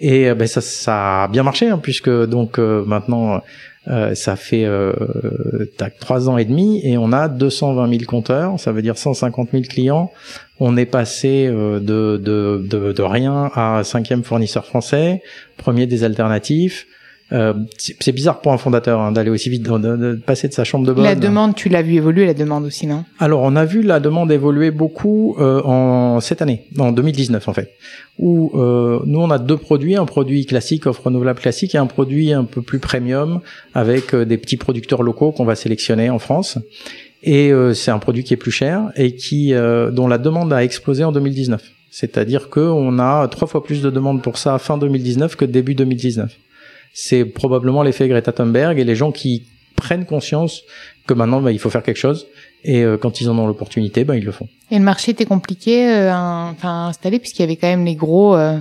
Et 0.00 0.30
euh, 0.30 0.34
ben 0.34 0.48
ça, 0.48 0.62
ça 0.62 1.24
a 1.24 1.28
bien 1.28 1.42
marché, 1.42 1.68
hein, 1.68 1.78
puisque 1.82 2.08
donc 2.08 2.58
maintenant 2.58 3.42
euh, 3.88 4.14
ça 4.14 4.36
fait 4.36 4.64
euh, 4.64 4.92
tac, 5.76 5.98
trois 5.98 6.28
ans 6.28 6.38
et 6.38 6.44
demi 6.44 6.80
et 6.84 6.96
on 6.98 7.12
a 7.12 7.28
220 7.28 7.90
000 7.90 8.04
compteurs, 8.06 8.60
ça 8.60 8.70
veut 8.70 8.82
dire 8.82 8.96
150 8.96 9.50
000 9.50 9.64
clients. 9.68 10.12
On 10.60 10.76
est 10.76 10.86
passé 10.86 11.48
euh, 11.48 11.80
de, 11.80 12.16
de, 12.16 12.64
de, 12.64 12.92
de 12.92 13.02
rien 13.02 13.50
à 13.54 13.82
cinquième 13.82 14.22
fournisseur 14.22 14.66
français, 14.66 15.22
premier 15.56 15.86
des 15.86 16.04
alternatifs. 16.04 16.86
Euh, 17.32 17.54
c'est 17.78 18.12
bizarre 18.12 18.40
pour 18.42 18.52
un 18.52 18.58
fondateur 18.58 19.00
hein, 19.00 19.10
d'aller 19.10 19.30
aussi 19.30 19.48
vite, 19.48 19.62
de, 19.62 19.78
de- 19.78 19.96
de 19.96 20.14
passer 20.16 20.48
de 20.48 20.52
sa 20.52 20.64
chambre 20.64 20.86
de 20.86 20.92
bonne. 20.92 21.02
La 21.04 21.14
demande, 21.14 21.54
tu 21.54 21.68
l'as 21.70 21.80
vu 21.80 21.94
évoluer, 21.94 22.26
la 22.26 22.34
demande 22.34 22.64
aussi, 22.64 22.86
non? 22.86 23.04
Alors, 23.18 23.40
on 23.42 23.56
a 23.56 23.64
vu 23.64 23.82
la 23.82 24.00
demande 24.00 24.30
évoluer 24.30 24.70
beaucoup 24.70 25.34
euh, 25.38 25.62
en 25.62 26.20
cette 26.20 26.42
année, 26.42 26.64
en 26.78 26.92
2019 26.92 27.48
en 27.48 27.52
fait, 27.54 27.70
où 28.18 28.50
euh, 28.54 29.00
nous 29.06 29.18
on 29.20 29.30
a 29.30 29.38
deux 29.38 29.56
produits, 29.56 29.96
un 29.96 30.04
produit 30.04 30.44
classique, 30.44 30.86
offre 30.86 31.04
renouvelable 31.06 31.40
classique, 31.40 31.74
et 31.74 31.78
un 31.78 31.86
produit 31.86 32.32
un 32.34 32.44
peu 32.44 32.60
plus 32.60 32.78
premium 32.80 33.40
avec 33.74 34.12
euh, 34.14 34.24
des 34.26 34.36
petits 34.36 34.58
producteurs 34.58 35.02
locaux 35.02 35.32
qu'on 35.32 35.44
va 35.46 35.54
sélectionner 35.54 36.10
en 36.10 36.18
France. 36.18 36.58
Et 37.22 37.50
euh, 37.52 37.72
c'est 37.72 37.90
un 37.92 37.98
produit 37.98 38.24
qui 38.24 38.34
est 38.34 38.36
plus 38.36 38.50
cher 38.50 38.90
et 38.96 39.14
qui 39.14 39.54
euh, 39.54 39.90
dont 39.90 40.08
la 40.08 40.18
demande 40.18 40.52
a 40.52 40.62
explosé 40.64 41.04
en 41.04 41.12
2019. 41.12 41.62
C'est-à-dire 41.90 42.50
que 42.50 42.60
on 42.60 42.98
a 42.98 43.28
trois 43.28 43.46
fois 43.46 43.62
plus 43.62 43.80
de 43.80 43.90
demandes 43.90 44.22
pour 44.22 44.38
ça 44.38 44.58
fin 44.58 44.76
2019 44.76 45.36
que 45.36 45.44
début 45.44 45.74
2019. 45.74 46.30
C'est 46.92 47.24
probablement 47.24 47.82
l'effet 47.82 48.08
Greta 48.08 48.32
Thunberg 48.32 48.78
et 48.78 48.84
les 48.84 48.94
gens 48.94 49.12
qui 49.12 49.44
prennent 49.76 50.04
conscience 50.04 50.62
que 51.06 51.14
maintenant 51.14 51.40
bah, 51.40 51.52
il 51.52 51.58
faut 51.58 51.70
faire 51.70 51.82
quelque 51.82 51.96
chose 51.96 52.26
et 52.64 52.82
euh, 52.82 52.96
quand 52.96 53.20
ils 53.20 53.28
en 53.28 53.38
ont 53.38 53.46
l'opportunité, 53.46 54.04
bah, 54.04 54.16
ils 54.16 54.24
le 54.24 54.30
font. 54.30 54.48
Et 54.70 54.78
le 54.78 54.84
marché 54.84 55.10
était 55.10 55.24
compliqué 55.24 55.88
euh, 55.88 56.12
à, 56.12 56.50
enfin, 56.52 56.68
à 56.68 56.88
installer 56.88 57.18
puisqu'il 57.18 57.42
y 57.42 57.44
avait 57.44 57.56
quand 57.56 57.66
même 57.66 57.84
les 57.84 57.96
gros, 57.96 58.36
euh, 58.36 58.58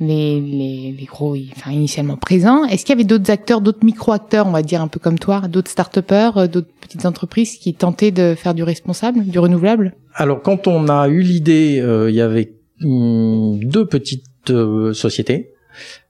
les, 0.00 0.40
les, 0.40 0.94
les 0.98 1.04
gros, 1.04 1.36
enfin, 1.56 1.70
initialement 1.70 2.16
présents. 2.16 2.64
Est-ce 2.64 2.84
qu'il 2.84 2.94
y 2.94 2.98
avait 2.98 3.04
d'autres 3.04 3.30
acteurs, 3.30 3.60
d'autres 3.60 3.84
micro-acteurs, 3.84 4.46
on 4.46 4.50
va 4.50 4.62
dire 4.62 4.80
un 4.80 4.88
peu 4.88 4.98
comme 4.98 5.18
toi, 5.18 5.42
d'autres 5.48 5.70
start-upers, 5.70 6.38
euh, 6.38 6.46
d'autres 6.46 6.70
petites 6.80 7.04
entreprises 7.04 7.58
qui 7.58 7.74
tentaient 7.74 8.10
de 8.10 8.34
faire 8.34 8.54
du 8.54 8.62
responsable, 8.62 9.24
du 9.24 9.38
renouvelable? 9.38 9.94
Alors 10.14 10.42
quand 10.42 10.66
on 10.66 10.88
a 10.88 11.08
eu 11.08 11.20
l'idée, 11.20 11.80
euh, 11.80 12.10
il 12.10 12.16
y 12.16 12.20
avait 12.20 12.54
hum, 12.82 13.62
deux 13.62 13.86
petites 13.86 14.24
euh, 14.48 14.92
sociétés. 14.94 15.50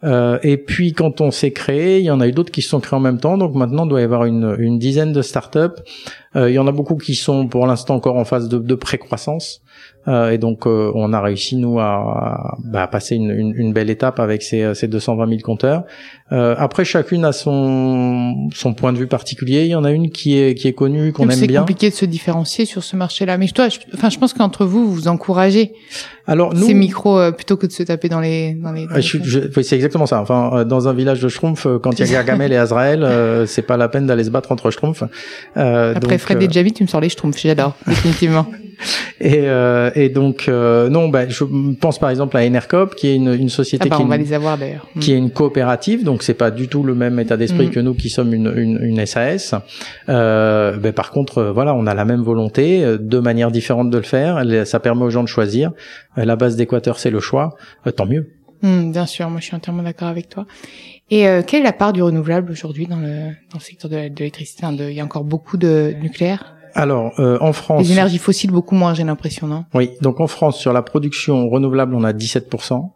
Euh, 0.05 0.39
et 0.43 0.57
puis 0.57 0.93
quand 0.93 1.21
on 1.21 1.31
s'est 1.31 1.53
créé, 1.53 1.99
il 1.99 2.05
y 2.05 2.11
en 2.11 2.21
a 2.21 2.29
eu 2.29 2.33
d'autres 2.33 2.53
qui 2.53 2.63
se 2.63 2.71
sont 2.71 2.81
créés 2.81 2.97
en 2.97 3.01
même 3.01 3.19
temps. 3.19 3.37
Donc 3.37 3.55
maintenant, 3.55 3.85
il 3.85 3.89
doit 3.89 4.01
y 4.01 4.05
avoir 4.05 4.25
une, 4.25 4.79
dizaine 4.79 5.13
de 5.13 5.23
startups. 5.23 5.81
Euh, 6.37 6.51
il 6.51 6.55
y 6.55 6.59
en 6.59 6.67
a 6.67 6.73
beaucoup 6.73 6.97
qui 6.97 7.15
sont 7.15 7.49
pour 7.49 7.67
l'instant 7.67 7.95
encore 7.95 8.17
en 8.17 8.25
phase 8.25 8.49
de, 8.49 8.59
de 8.59 8.75
pré-croissance. 8.75 9.63
Euh, 10.09 10.31
et 10.31 10.39
donc 10.39 10.67
euh, 10.67 10.91
on 10.95 11.13
a 11.13 11.21
réussi 11.21 11.57
nous 11.57 11.79
à, 11.79 11.85
à, 11.85 12.57
bah, 12.65 12.87
passer 12.87 13.17
une, 13.17 13.31
une, 13.31 13.53
une 13.55 13.73
belle 13.75 13.91
étape 13.91 14.19
avec 14.19 14.41
ces, 14.43 14.75
ces 14.75 14.89
220 14.89 15.29
000 15.29 15.41
compteurs. 15.43 15.85
Euh, 16.33 16.55
après 16.59 16.85
chacune 16.87 17.25
a 17.25 17.33
son 17.33 18.49
son 18.55 18.73
point 18.73 18.93
de 18.95 18.99
vue 18.99 19.09
particulier. 19.09 19.65
Il 19.65 19.71
y 19.71 19.75
en 19.75 19.85
a 19.85 19.91
une 19.91 20.11
qui 20.11 20.39
est 20.39 20.55
qui 20.55 20.69
est 20.69 20.73
connue 20.73 21.13
qu'on 21.13 21.25
aime 21.25 21.33
C'est 21.33 21.47
bien. 21.47 21.61
compliqué 21.61 21.91
de 21.91 21.95
se 21.95 22.07
différencier 22.07 22.65
sur 22.65 22.83
ce 22.83 22.97
marché-là. 22.97 23.37
Mais 23.37 23.47
je, 23.47 23.53
toi, 23.53 23.69
je, 23.69 23.79
enfin, 23.95 24.09
je 24.09 24.19
pense 24.19 24.33
qu'entre 24.33 24.65
vous, 24.65 24.91
vous 24.91 25.09
encouragez 25.09 25.73
Alors 26.27 26.55
nous 26.55 26.67
ces 26.67 26.75
micros 26.75 27.19
euh, 27.19 27.31
plutôt 27.31 27.57
que 27.57 27.67
de 27.67 27.73
se 27.73 27.83
taper 27.83 28.09
dans 28.09 28.21
les, 28.21 28.55
dans 28.55 28.73
les. 28.73 28.87
Euh, 28.87 29.51
les 29.55 29.63
c'est 29.63 29.77
exactement 29.77 30.07
ça. 30.07 30.21
Enfin, 30.21 30.51
euh, 30.55 30.65
dans 30.65 30.89
un 30.89 30.95
village 30.95 31.21
de 31.21 31.29
Schtroumpf, 31.29 31.67
euh, 31.67 31.79
quand 31.79 31.99
il 31.99 32.07
y 32.07 32.09
a 32.09 32.13
Gargamel 32.25 32.53
et 32.53 32.57
Azrael, 32.57 33.03
euh, 33.03 33.45
c'est 33.45 33.63
pas 33.63 33.77
la 33.77 33.89
peine 33.89 34.07
d'aller 34.07 34.25
se 34.25 34.31
battre 34.31 34.51
entre 34.53 34.71
Schtroumpfs. 34.71 35.03
Euh, 35.57 35.95
Après 35.95 36.17
donc, 36.17 36.21
Fred 36.21 36.39
euh, 36.39 36.47
et 36.47 36.51
Jamie, 36.51 36.73
tu 36.73 36.85
me 36.85 36.89
sors 36.89 37.01
les 37.01 37.09
schtroumpfs, 37.11 37.41
j'adore, 37.43 37.75
définitivement. 37.87 38.47
et, 39.21 39.41
euh, 39.41 39.70
et 39.95 40.09
donc 40.09 40.47
euh, 40.49 40.89
non, 40.89 41.09
bah, 41.09 41.29
je 41.29 41.45
pense 41.81 41.99
par 41.99 42.11
exemple 42.11 42.37
à 42.37 42.45
Enercop, 42.45 42.95
qui 42.95 43.09
est 43.09 43.17
une, 43.17 43.33
une 43.33 43.47
Ah 43.47 43.51
société 43.51 43.89
bah, 43.89 43.97
qui, 43.97 44.03
est 44.03 44.07
va 44.07 44.17
une, 44.17 44.23
les 44.23 44.33
avoir 44.33 44.59
d'ailleurs. 44.59 44.87
qui 45.01 45.13
est 45.13 45.17
une 45.17 45.31
coopérative, 45.31 46.05
donc 46.05 46.23
c'est 46.23 46.35
pas 46.35 46.51
du 46.51 46.69
tout 46.69 46.83
le 46.83 46.95
même 46.95 47.19
état 47.21 47.37
d'esprit 47.37 47.61
Mm. 47.69 47.71
que 47.71 47.81
nous 47.81 47.95
qui 47.95 48.09
sommes 48.11 48.35
une, 48.35 48.53
une, 48.57 48.79
une 48.83 49.07
SAS. 49.07 49.55
Euh, 50.09 50.77
ben, 50.77 50.93
par 50.93 51.11
contre, 51.11 51.39
euh, 51.39 51.53
voilà, 51.53 51.75
on 51.75 51.87
a 51.87 51.95
la 51.95 52.05
même 52.05 52.23
volonté, 52.23 52.85
euh, 52.85 52.99
deux 52.99 53.21
manières 53.21 53.51
différentes 53.51 53.91
de 53.91 53.97
le 53.99 54.05
faire. 54.05 54.43
Ça 54.67 54.81
permet 54.81 55.03
aux 55.05 55.11
gens 55.11 55.23
de 55.23 55.29
choisir. 55.29 55.73
Euh, 56.19 56.25
La 56.25 56.37
base 56.37 56.57
d'Équateur, 56.57 56.99
c'est 56.99 57.11
le 57.11 57.21
choix. 57.21 57.57
Euh, 57.87 57.91
tant 57.91 58.07
mieux. 58.07 58.31
Hmm, 58.63 58.93
bien 58.93 59.07
sûr, 59.07 59.31
moi 59.31 59.41
je 59.41 59.47
suis 59.47 59.57
entièrement 59.57 59.83
d'accord 59.83 60.09
avec 60.09 60.29
toi. 60.29 60.47
Et 61.11 61.27
euh, 61.27 61.43
quelle 61.47 61.61
est 61.61 61.65
la 61.65 61.73
part 61.73 61.93
du 61.93 62.03
renouvelable 62.03 62.53
aujourd'hui 62.53 62.87
dans 62.87 62.99
le 62.99 63.31
dans 63.51 63.59
le 63.59 63.61
secteur 63.61 63.91
de, 63.91 63.97
l'électricité? 63.97 64.67
Il 64.79 64.93
y 64.93 65.01
a 65.01 65.05
encore 65.05 65.25
beaucoup 65.25 65.57
de 65.57 65.95
nucléaire. 66.03 66.55
Alors, 66.75 67.13
euh, 67.19 67.39
en 67.41 67.53
France, 67.53 67.83
Les 67.87 67.93
énergies 67.93 68.19
fossiles 68.19 68.51
beaucoup 68.51 68.75
moins, 68.75 68.95
j'ai 68.95 69.05
l'impression, 69.05 69.47
non? 69.47 69.65
Oui, 69.75 69.91
donc 70.01 70.21
en 70.21 70.27
France, 70.27 70.59
sur 70.59 70.73
la 70.73 70.83
production 70.83 71.49
renouvelable, 71.49 71.95
on 71.95 72.05
a 72.05 72.13
17%. 72.13 72.91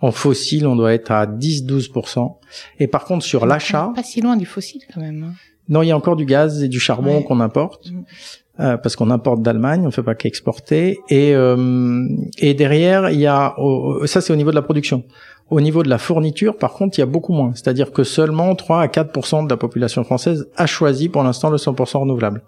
En 0.00 0.12
fossile, 0.12 0.66
on 0.66 0.76
doit 0.76 0.92
être 0.94 1.10
à 1.10 1.26
10-12%. 1.26 2.36
Et 2.78 2.86
par 2.86 3.04
contre, 3.04 3.24
sur 3.24 3.46
l'achat, 3.46 3.92
Pas 3.96 4.02
si 4.04 4.20
loin 4.20 4.36
du 4.36 4.46
fossile 4.46 4.82
quand 4.94 5.00
même. 5.00 5.24
hein. 5.24 5.32
non, 5.68 5.82
il 5.82 5.88
y 5.88 5.90
a 5.90 5.96
encore 5.96 6.14
du 6.16 6.24
gaz 6.24 6.62
et 6.62 6.68
du 6.68 6.78
charbon 6.80 7.16
Ouais. 7.18 7.24
qu'on 7.24 7.40
importe. 7.40 7.90
Mm. 7.90 8.04
euh, 8.60 8.76
parce 8.76 8.94
qu'on 8.96 9.10
importe 9.10 9.42
d'Allemagne, 9.42 9.84
on 9.86 9.90
fait 9.90 10.02
pas 10.04 10.14
qu'exporter. 10.14 10.98
Et, 11.10 11.34
euh, 11.34 12.06
et 12.38 12.54
derrière, 12.54 13.10
il 13.10 13.18
y 13.20 13.26
a, 13.26 13.54
ça 14.06 14.20
c'est 14.20 14.32
au 14.32 14.36
niveau 14.36 14.50
de 14.50 14.56
la 14.56 14.62
production. 14.62 15.02
Au 15.50 15.62
niveau 15.62 15.82
de 15.82 15.88
la 15.88 15.96
fourniture, 15.96 16.58
par 16.58 16.74
contre, 16.74 16.98
il 16.98 17.00
y 17.00 17.02
a 17.02 17.06
beaucoup 17.06 17.32
moins. 17.32 17.52
C'est-à-dire 17.54 17.90
que 17.92 18.04
seulement 18.04 18.54
3 18.54 18.82
à 18.82 18.86
4% 18.86 19.44
de 19.44 19.50
la 19.50 19.56
population 19.56 20.04
française 20.04 20.48
a 20.56 20.66
choisi 20.66 21.08
pour 21.08 21.22
l'instant 21.22 21.48
le 21.48 21.56
100% 21.56 22.00
renouvelable. 22.00 22.42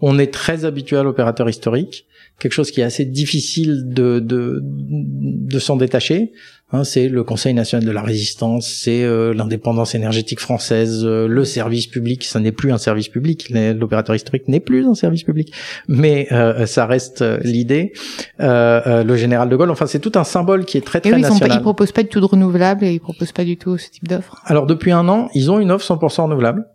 On 0.00 0.18
est 0.20 0.32
très 0.32 0.64
habitué 0.64 0.96
à 0.96 1.02
l'opérateur 1.02 1.48
historique, 1.48 2.06
quelque 2.38 2.52
chose 2.52 2.70
qui 2.70 2.80
est 2.80 2.84
assez 2.84 3.04
difficile 3.04 3.84
de 3.88 4.18
de, 4.20 4.60
de 4.62 5.58
s'en 5.58 5.76
détacher. 5.76 6.32
Hein, 6.74 6.82
c'est 6.82 7.08
le 7.08 7.22
Conseil 7.22 7.54
national 7.54 7.86
de 7.86 7.92
la 7.92 8.02
résistance, 8.02 8.66
c'est 8.66 9.04
euh, 9.04 9.32
l'indépendance 9.32 9.94
énergétique 9.94 10.40
française, 10.40 11.04
euh, 11.04 11.28
le 11.28 11.44
service 11.44 11.86
public. 11.86 12.24
Ça 12.24 12.40
n'est 12.40 12.52
plus 12.52 12.72
un 12.72 12.78
service 12.78 13.08
public. 13.08 13.50
L'opérateur 13.50 14.16
historique 14.16 14.48
n'est 14.48 14.60
plus 14.60 14.84
un 14.84 14.94
service 14.94 15.22
public, 15.22 15.52
mais 15.86 16.26
euh, 16.32 16.66
ça 16.66 16.86
reste 16.86 17.22
l'idée. 17.44 17.92
le 18.38 19.16
général 19.16 19.48
de 19.48 19.56
Gaulle. 19.56 19.70
Enfin, 19.70 19.86
c'est 19.86 20.00
tout 20.00 20.12
un 20.16 20.24
symbole 20.24 20.64
qui 20.64 20.76
est 20.76 20.84
très 20.84 21.00
très 21.00 21.10
et 21.10 21.18
national. 21.18 21.50
Ils, 21.52 21.56
ne 21.58 21.62
proposent 21.62 21.92
pas 21.92 22.02
du 22.02 22.08
tout 22.08 22.20
de 22.20 22.24
renouvelable 22.24 22.84
et 22.84 22.92
ils 22.92 23.00
proposent 23.00 23.32
pas 23.32 23.44
du 23.44 23.56
tout 23.56 23.78
ce 23.78 23.90
type 23.90 24.08
d'offre. 24.08 24.40
Alors 24.44 24.66
depuis 24.66 24.90
un 24.90 25.08
an, 25.08 25.28
ils 25.34 25.52
ont 25.52 25.60
une 25.60 25.70
offre 25.70 25.86
100% 25.86 26.22
renouvelable. 26.22 26.66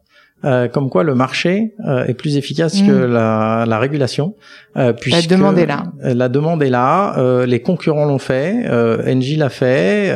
Euh, 0.45 0.69
comme 0.69 0.89
quoi 0.89 1.03
le 1.03 1.15
marché 1.15 1.73
euh, 1.85 2.05
est 2.05 2.13
plus 2.13 2.37
efficace 2.37 2.81
que 2.81 3.07
mm. 3.07 3.11
la, 3.11 3.65
la 3.67 3.77
régulation. 3.77 4.35
Euh, 4.77 4.93
la 5.07 5.21
demande 5.21 5.57
est 5.57 5.65
là. 5.65 5.83
La 6.01 6.29
demande 6.29 6.63
est 6.63 6.69
là. 6.69 7.45
les 7.45 7.61
concurrents 7.61 8.05
l'ont 8.05 8.19
fait. 8.19 8.65
Engie 9.05 9.35
l'a 9.35 9.49
fait. 9.49 10.13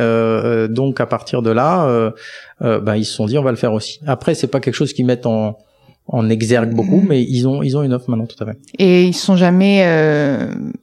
donc 0.68 1.00
à 1.00 1.06
partir 1.06 1.42
de 1.42 1.50
là, 1.50 2.12
ben, 2.60 2.96
ils 2.96 3.04
se 3.04 3.12
sont 3.12 3.26
dit 3.26 3.36
on 3.36 3.42
va 3.42 3.50
le 3.50 3.56
faire 3.56 3.72
aussi. 3.72 4.00
Après 4.06 4.34
c'est 4.34 4.46
pas 4.46 4.60
quelque 4.60 4.74
chose 4.74 4.92
qu'ils 4.92 5.06
mettent 5.06 5.26
en 5.26 5.58
en 6.06 6.28
exergue 6.28 6.74
beaucoup, 6.74 7.00
mm. 7.00 7.06
mais 7.08 7.22
ils 7.22 7.48
ont 7.48 7.62
ils 7.62 7.76
ont 7.76 7.82
une 7.82 7.92
offre 7.94 8.10
maintenant 8.10 8.26
tout 8.26 8.42
à 8.42 8.46
fait. 8.46 8.58
Et 8.78 9.04
ils 9.04 9.14
sont 9.14 9.36
jamais 9.36 9.82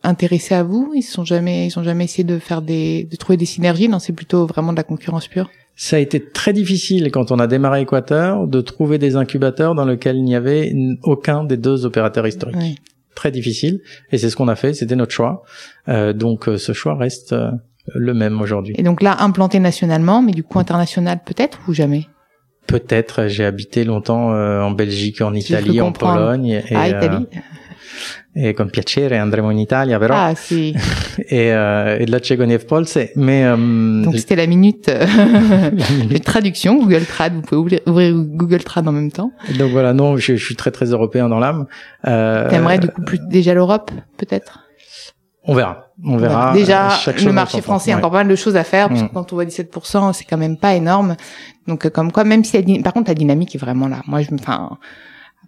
intéressés 0.03 0.55
à 0.55 0.63
vous? 0.63 0.93
Ils 0.95 1.03
sont 1.03 1.25
jamais 1.25 1.67
ils 1.67 1.79
ont 1.79 1.83
jamais 1.83 2.05
essayé 2.05 2.23
de 2.23 2.39
faire 2.39 2.61
des 2.61 3.07
de 3.09 3.15
trouver 3.15 3.37
des 3.37 3.45
synergies? 3.45 3.87
Non, 3.87 3.99
c'est 3.99 4.13
plutôt 4.13 4.45
vraiment 4.45 4.71
de 4.71 4.77
la 4.77 4.83
concurrence 4.83 5.27
pure? 5.27 5.49
Ça 5.75 5.95
a 5.95 5.99
été 5.99 6.19
très 6.23 6.53
difficile 6.53 7.09
quand 7.11 7.31
on 7.31 7.39
a 7.39 7.47
démarré 7.47 7.81
Équateur 7.81 8.47
de 8.47 8.61
trouver 8.61 8.97
des 8.97 9.15
incubateurs 9.15 9.73
dans 9.73 9.85
lesquels 9.85 10.17
il 10.17 10.23
n'y 10.23 10.35
avait 10.35 10.73
aucun 11.03 11.43
des 11.43 11.57
deux 11.57 11.85
opérateurs 11.85 12.27
historiques. 12.27 12.79
Très 13.15 13.31
difficile. 13.31 13.81
Et 14.11 14.17
c'est 14.17 14.29
ce 14.29 14.35
qu'on 14.35 14.47
a 14.47 14.55
fait, 14.55 14.73
c'était 14.73 14.95
notre 14.95 15.11
choix. 15.11 15.43
Euh, 15.89 16.13
donc 16.13 16.47
euh, 16.47 16.57
ce 16.57 16.71
choix 16.71 16.95
reste 16.95 17.33
euh, 17.33 17.51
le 17.93 18.13
même 18.13 18.41
aujourd'hui. 18.41 18.75
Et 18.77 18.83
donc 18.83 19.01
là, 19.01 19.17
implanté 19.19 19.59
nationalement, 19.59 20.21
mais 20.21 20.31
du 20.31 20.43
coup 20.43 20.59
international 20.59 21.19
peut-être 21.25 21.59
ou 21.67 21.73
jamais? 21.73 22.07
Peut-être. 22.71 23.27
J'ai 23.27 23.45
habité 23.45 23.83
longtemps 23.83 24.29
en 24.29 24.71
Belgique, 24.71 25.21
en 25.21 25.33
Italie, 25.33 25.81
en 25.81 25.91
Pologne. 25.91 26.63
Et, 26.69 26.75
ah, 26.75 26.87
Italie. 26.87 27.27
e 28.33 28.53
con 28.53 28.69
piacere 28.69 29.17
andremo 29.17 29.49
in 29.49 29.57
Italia 29.57 29.99
però. 29.99 30.15
Ah 30.15 30.33
sì 30.33 30.73
e, 31.27 31.53
uh, 31.53 32.01
e 32.01 32.07
là 32.07 32.19
c'è 32.19 32.37
Polse 32.65 33.11
mais 33.15 33.51
um, 33.51 34.03
donc 34.03 34.17
c'était 34.17 34.35
la 34.35 34.47
minute 34.47 34.89
de 36.09 36.17
traduction 36.19 36.77
Google 36.77 37.05
Trad 37.05 37.33
vous 37.33 37.41
pouvez 37.41 37.57
ouvrir, 37.57 37.79
ouvrir, 37.87 38.13
Google 38.13 38.63
Trad 38.63 38.87
en 38.87 38.93
même 38.93 39.11
temps. 39.11 39.31
Donc 39.59 39.71
voilà 39.71 39.93
non 39.93 40.15
je, 40.15 40.35
je 40.35 40.45
suis 40.45 40.55
très 40.55 40.71
très 40.71 40.85
européen 40.85 41.27
dans 41.27 41.39
l'âme. 41.39 41.67
Euh, 42.07 42.49
t'aimerais 42.49 42.79
du 42.79 42.87
coup 42.87 43.01
plus 43.01 43.19
déjà 43.29 43.53
l'Europe 43.53 43.91
peut-être? 44.17 44.70
On 45.43 45.55
verra. 45.55 45.87
On 46.03 46.17
verra. 46.17 46.53
Déjà 46.53 46.89
le 47.23 47.31
marché 47.31 47.61
français 47.61 47.91
a 47.91 47.97
encore 47.97 48.11
pas 48.11 48.19
mal 48.19 48.27
de 48.27 48.35
choses 48.35 48.55
à 48.55 48.63
faire 48.63 48.89
parce 48.89 49.01
que 49.01 49.07
mm. 49.07 49.11
quand 49.13 49.33
on 49.33 49.35
voit 49.35 49.45
17% 49.45 50.13
c'est 50.13 50.25
quand 50.25 50.37
même 50.37 50.57
pas 50.57 50.75
énorme. 50.75 51.15
Donc 51.67 51.89
comme 51.89 52.11
quoi 52.11 52.23
même 52.23 52.43
si 52.43 52.61
la, 52.61 52.83
par 52.83 52.93
contre 52.93 53.09
la 53.09 53.15
dynamique 53.15 53.55
est 53.55 53.59
vraiment 53.59 53.87
là. 53.87 54.01
Moi 54.07 54.21
je 54.21 54.31
me 54.31 54.39
enfin 54.39 54.77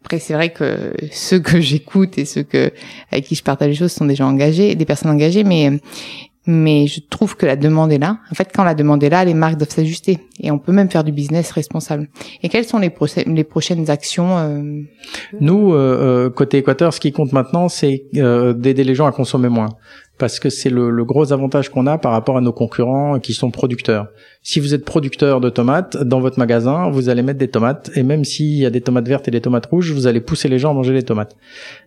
après, 0.04 0.20
c'est 0.20 0.34
vrai 0.34 0.52
que 0.52 0.94
ceux 1.12 1.40
que 1.40 1.62
j'écoute 1.62 2.18
et 2.18 2.26
ceux 2.26 2.44
que 2.44 2.74
avec 3.10 3.26
qui 3.26 3.36
je 3.36 3.44
partage 3.44 3.70
les 3.70 3.76
choses 3.76 3.94
sont 3.94 4.06
des 4.06 4.16
gens 4.16 4.28
engagés, 4.28 4.76
des 4.76 4.86
personnes 4.86 5.12
engagées, 5.12 5.46
mais 5.46 5.80
mais 6.46 6.88
je 6.88 7.00
trouve 7.10 7.38
que 7.38 7.46
la 7.46 7.56
demande 7.56 7.92
est 7.92 7.98
là. 7.98 8.18
En 8.32 8.36
fait, 8.36 8.52
quand 8.54 8.64
la 8.64 8.76
demande 8.76 9.04
est 9.04 9.10
là, 9.10 9.24
les 9.24 9.34
marques 9.34 9.58
doivent 9.58 9.70
s'ajuster 9.70 10.20
et 10.40 10.52
on 10.52 10.60
peut 10.60 10.74
même 10.74 10.90
faire 10.90 11.04
du 11.04 11.12
business 11.12 11.52
responsable. 11.52 12.10
Et 12.42 12.50
quelles 12.50 12.66
sont 12.66 12.80
les, 12.80 12.92
les 13.28 13.44
prochaines 13.44 13.90
actions 13.90 14.38
euh... 14.38 14.82
Nous, 15.40 15.74
euh, 15.74 16.28
euh, 16.28 16.30
côté 16.30 16.58
Équateur, 16.58 16.94
ce 16.94 17.00
qui 17.00 17.12
compte 17.12 17.32
maintenant, 17.32 17.70
c'est 17.70 18.06
euh, 18.16 18.54
d'aider 18.54 18.84
les 18.84 18.96
gens 18.96 19.06
à 19.06 19.12
consommer 19.12 19.50
moins 19.50 19.70
parce 20.18 20.40
que 20.40 20.50
c'est 20.50 20.70
le, 20.70 20.92
le, 20.92 21.06
gros 21.06 21.34
avantage 21.34 21.70
qu'on 21.70 21.88
a 21.88 21.98
par 21.98 22.12
rapport 22.12 22.38
à 22.38 22.42
nos 22.42 22.54
concurrents 22.54 23.20
qui 23.20 23.34
sont 23.34 23.50
producteurs. 23.50 24.08
Si 24.44 24.60
vous 24.60 24.74
êtes 24.76 24.86
producteur 24.86 25.42
de 25.42 25.50
tomates, 25.50 25.98
dans 25.98 26.20
votre 26.20 26.38
magasin, 26.38 26.90
vous 26.92 27.10
allez 27.10 27.24
mettre 27.24 27.40
des 27.40 27.48
tomates, 27.48 27.90
et 27.96 28.04
même 28.04 28.24
s'il 28.24 28.54
y 28.54 28.66
a 28.66 28.70
des 28.70 28.82
tomates 28.82 29.08
vertes 29.08 29.28
et 29.28 29.32
des 29.32 29.42
tomates 29.42 29.66
rouges, 29.66 29.92
vous 29.92 30.06
allez 30.06 30.22
pousser 30.22 30.50
les 30.50 30.60
gens 30.60 30.72
à 30.72 30.74
manger 30.74 30.94
les 30.94 31.04
tomates. 31.04 31.36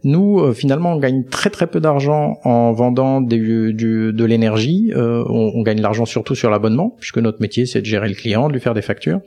Nous, 0.03 0.41
euh, 0.41 0.53
finalement, 0.53 0.93
on 0.93 0.99
gagne 0.99 1.25
très 1.25 1.51
très 1.51 1.69
peu 1.69 1.79
d'argent 1.79 2.39
en 2.43 2.73
vendant 2.73 3.21
du, 3.21 3.73
de 3.73 4.25
l'énergie. 4.25 4.93
Euh, 4.97 5.23
on, 5.29 5.53
on, 5.55 5.63
gagne 5.63 5.81
l'argent 5.81 6.05
surtout 6.05 6.35
sur 6.35 6.51
l'abonnement, 6.51 6.97
puisque 6.99 7.19
notre 7.19 7.41
métier, 7.41 7.65
c'est 7.65 7.81
de 7.81 7.87
gérer 7.87 8.09
le 8.09 8.15
client, 8.15 8.49
de 8.49 8.55
lui 8.55 8.61
faire 8.61 8.75
des 8.75 8.83
factures. 8.83 9.21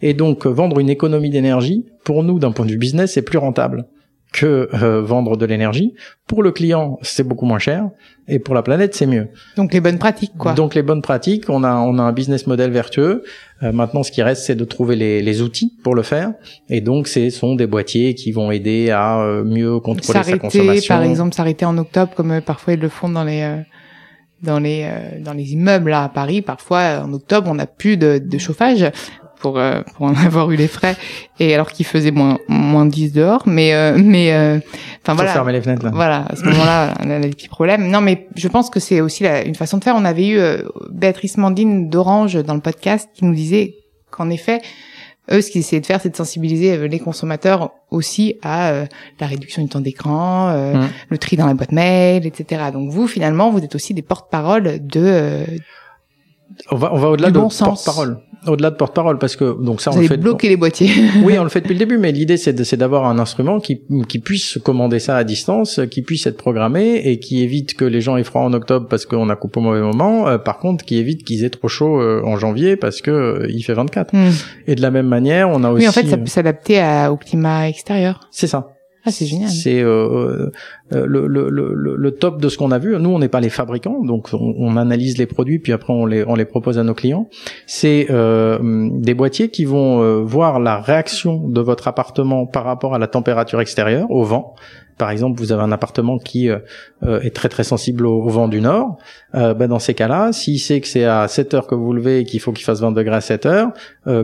Et 0.00 0.14
donc, 0.14 0.46
vendre 0.46 0.78
une 0.78 0.90
économie 0.90 1.30
d'énergie, 1.30 1.86
pour 2.04 2.22
nous, 2.22 2.38
d'un 2.38 2.52
point 2.52 2.66
de 2.66 2.70
vue 2.70 2.78
business, 2.78 3.14
c'est 3.14 3.22
plus 3.22 3.38
rentable 3.38 3.86
que 4.34 4.68
euh, 4.74 5.00
vendre 5.00 5.36
de 5.36 5.46
l'énergie. 5.46 5.94
Pour 6.26 6.42
le 6.42 6.50
client, 6.50 6.98
c'est 7.02 7.22
beaucoup 7.22 7.46
moins 7.46 7.60
cher 7.60 7.88
et 8.26 8.40
pour 8.40 8.54
la 8.54 8.62
planète, 8.62 8.92
c'est 8.94 9.06
mieux. 9.06 9.28
Donc 9.56 9.72
les 9.72 9.80
bonnes 9.80 9.98
pratiques, 9.98 10.32
quoi. 10.36 10.54
Donc 10.54 10.74
les 10.74 10.82
bonnes 10.82 11.02
pratiques, 11.02 11.48
on 11.48 11.62
a 11.62 11.76
on 11.76 11.98
a 11.98 12.02
un 12.02 12.12
business 12.12 12.48
model 12.48 12.72
vertueux. 12.72 13.22
Euh, 13.62 13.70
maintenant, 13.70 14.02
ce 14.02 14.10
qui 14.10 14.22
reste, 14.22 14.42
c'est 14.44 14.56
de 14.56 14.64
trouver 14.64 14.96
les, 14.96 15.22
les, 15.22 15.40
outils 15.40 15.72
pour 15.84 15.94
le 15.94 16.02
faire. 16.02 16.32
Et 16.68 16.80
donc, 16.80 17.06
ce 17.06 17.30
sont 17.30 17.54
des 17.54 17.68
boîtiers 17.68 18.14
qui 18.14 18.32
vont 18.32 18.50
aider 18.50 18.90
à 18.90 19.20
euh, 19.20 19.44
mieux 19.44 19.78
contrôler 19.78 20.24
sa 20.24 20.38
consommation. 20.38 20.94
Par 20.94 21.04
exemple, 21.04 21.34
s'arrêter 21.34 21.64
en 21.64 21.78
octobre, 21.78 22.12
comme 22.16 22.40
parfois 22.40 22.74
ils 22.74 22.80
le 22.80 22.88
font 22.88 23.08
dans 23.08 23.24
les 23.24 23.62
dans 24.42 24.58
les 24.58 24.90
dans 25.20 25.32
les 25.32 25.52
immeubles 25.52 25.90
là 25.90 26.02
à 26.02 26.08
Paris. 26.08 26.42
Parfois, 26.42 27.04
en 27.04 27.12
octobre, 27.12 27.48
on 27.48 27.54
n'a 27.54 27.66
plus 27.66 27.96
de, 27.96 28.18
de 28.18 28.38
chauffage 28.38 28.90
pour 29.44 29.58
euh, 29.58 29.82
pour 29.94 30.06
en 30.06 30.14
avoir 30.26 30.50
eu 30.50 30.56
les 30.56 30.68
frais 30.68 30.96
et 31.38 31.52
alors 31.54 31.70
qu'il 31.70 31.84
faisait 31.84 32.12
moins 32.12 32.38
moins 32.48 32.86
10 32.86 33.12
dehors 33.12 33.42
mais 33.44 33.74
euh, 33.74 33.98
mais 34.02 34.32
euh, 34.32 34.58
enfin 35.02 35.12
voilà 35.12 35.32
fermer 35.32 35.52
les 35.52 35.60
fenêtres 35.60 35.84
là. 35.84 35.90
voilà 35.92 36.24
à 36.30 36.34
ce 36.34 36.44
moment-là 36.46 36.94
on 37.04 37.10
a 37.10 37.20
des 37.20 37.28
petits 37.28 37.48
problèmes 37.48 37.90
non 37.90 38.00
mais 38.00 38.26
je 38.36 38.48
pense 38.48 38.70
que 38.70 38.80
c'est 38.80 39.02
aussi 39.02 39.22
la, 39.22 39.44
une 39.44 39.54
façon 39.54 39.76
de 39.76 39.84
faire 39.84 39.96
on 39.98 40.06
avait 40.06 40.28
eu 40.28 40.40
Béatrice 40.90 41.36
Mandine 41.36 41.90
d'Orange 41.90 42.42
dans 42.42 42.54
le 42.54 42.60
podcast 42.60 43.10
qui 43.12 43.26
nous 43.26 43.34
disait 43.34 43.74
qu'en 44.10 44.30
effet 44.30 44.62
eux, 45.30 45.40
ce 45.40 45.50
qu'ils 45.50 45.62
essayaient 45.62 45.80
de 45.80 45.86
faire, 45.86 46.02
c'est 46.02 46.10
de 46.10 46.16
sensibiliser 46.16 46.86
les 46.86 46.98
consommateurs 46.98 47.70
aussi 47.90 48.36
à 48.42 48.84
la 49.18 49.26
réduction 49.26 49.62
du 49.62 49.70
temps 49.70 49.80
d'écran, 49.80 50.52
mmh. 50.52 50.88
le 51.08 51.16
tri 51.16 51.38
dans 51.38 51.46
la 51.46 51.54
boîte 51.54 51.72
mail, 51.72 52.26
etc. 52.26 52.64
Donc 52.70 52.90
vous, 52.90 53.06
finalement, 53.06 53.50
vous 53.50 53.64
êtes 53.64 53.74
aussi 53.74 53.94
des 53.94 54.02
porte-parole 54.02 54.86
de. 54.86 55.46
On 56.70 56.76
va, 56.76 56.92
on 56.92 56.98
va 56.98 57.08
au-delà 57.08 57.30
de 57.30 57.38
porte-parole 57.38 58.18
au-delà 58.46 58.70
de 58.70 58.76
porte-parole 58.76 59.18
parce 59.18 59.36
que 59.36 59.56
donc 59.62 59.80
ça 59.80 59.90
Vous 59.90 59.98
on 59.98 60.00
le 60.02 60.08
fait 60.08 60.16
bloquer 60.16 60.48
les 60.48 60.56
boîtiers. 60.56 60.90
oui, 61.24 61.38
on 61.38 61.44
le 61.44 61.48
fait 61.48 61.60
depuis 61.60 61.74
le 61.74 61.78
début, 61.78 61.98
mais 61.98 62.12
l'idée 62.12 62.36
c'est 62.36 62.76
d'avoir 62.76 63.06
un 63.06 63.18
instrument 63.18 63.60
qui, 63.60 63.82
qui 64.08 64.18
puisse 64.18 64.58
commander 64.62 64.98
ça 64.98 65.16
à 65.16 65.24
distance, 65.24 65.80
qui 65.90 66.02
puisse 66.02 66.26
être 66.26 66.36
programmé 66.36 66.96
et 67.04 67.18
qui 67.18 67.42
évite 67.42 67.74
que 67.74 67.84
les 67.84 68.00
gens 68.00 68.16
aient 68.16 68.24
froid 68.24 68.42
en 68.42 68.52
octobre 68.52 68.86
parce 68.88 69.06
qu'on 69.06 69.28
a 69.30 69.36
coupé 69.36 69.60
au 69.60 69.62
mauvais 69.62 69.80
moment. 69.80 70.28
Euh, 70.28 70.38
par 70.38 70.58
contre, 70.58 70.84
qui 70.84 70.96
évite 70.96 71.24
qu'ils 71.24 71.44
aient 71.44 71.50
trop 71.50 71.68
chaud 71.68 72.00
euh, 72.00 72.22
en 72.24 72.36
janvier 72.36 72.76
parce 72.76 73.00
que 73.00 73.10
euh, 73.10 73.46
il 73.48 73.62
fait 73.62 73.74
24. 73.74 74.14
Hmm. 74.14 74.30
Et 74.66 74.74
de 74.74 74.82
la 74.82 74.90
même 74.90 75.06
manière, 75.06 75.48
on 75.48 75.64
a 75.64 75.70
aussi. 75.70 75.84
Oui, 75.84 75.88
en 75.88 75.92
fait, 75.92 76.06
ça 76.06 76.18
peut 76.18 76.26
s'adapter 76.26 76.82
au 77.10 77.16
climat 77.16 77.68
extérieur. 77.68 78.20
C'est 78.30 78.46
ça. 78.46 78.73
Ah, 79.06 79.10
c'est 79.10 79.82
euh, 79.82 80.50
euh, 80.94 81.06
le, 81.06 82.10
top 82.12 82.40
de 82.40 82.48
ce 82.48 82.56
qu'on 82.56 82.70
a 82.70 82.78
vu. 82.78 82.96
Nous, 82.98 83.10
on 83.10 83.18
n'est 83.18 83.28
pas 83.28 83.40
les 83.40 83.50
fabricants, 83.50 84.02
donc 84.02 84.30
on, 84.32 84.76
analyse 84.78 85.18
les 85.18 85.26
produits, 85.26 85.58
puis 85.58 85.72
après 85.72 85.92
on 85.92 86.06
les, 86.06 86.44
propose 86.46 86.78
à 86.78 86.84
nos 86.84 86.94
clients. 86.94 87.28
C'est 87.66 88.06
euh, 88.08 88.58
des 88.92 89.12
boîtiers 89.12 89.50
qui 89.50 89.66
vont 89.66 90.24
voir 90.24 90.58
la 90.58 90.80
réaction 90.80 91.46
de 91.48 91.60
votre 91.60 91.86
appartement 91.86 92.46
par 92.46 92.64
rapport 92.64 92.94
à 92.94 92.98
la 92.98 93.06
température 93.06 93.60
extérieure, 93.60 94.10
au 94.10 94.24
vent. 94.24 94.54
Par 94.96 95.10
exemple, 95.10 95.38
vous 95.38 95.52
avez 95.52 95.62
un 95.62 95.72
appartement 95.72 96.18
qui 96.18 96.48
est 96.48 97.34
très 97.34 97.50
très 97.50 97.64
sensible 97.64 98.06
au, 98.06 98.26
vent 98.28 98.48
du 98.48 98.62
nord. 98.62 98.96
Ben 99.34 99.66
dans 99.66 99.80
ces 99.80 99.92
cas-là, 99.92 100.32
s'il 100.32 100.58
sait 100.58 100.80
que 100.80 100.86
c'est 100.86 101.04
à 101.04 101.28
7 101.28 101.52
heures 101.52 101.66
que 101.66 101.74
vous, 101.74 101.84
vous 101.84 101.92
levez 101.92 102.20
et 102.20 102.24
qu'il 102.24 102.40
faut 102.40 102.52
qu'il 102.52 102.64
fasse 102.64 102.80
20 102.80 102.92
degrés 102.92 103.16
à 103.16 103.20
7 103.20 103.44
heures, 103.44 103.72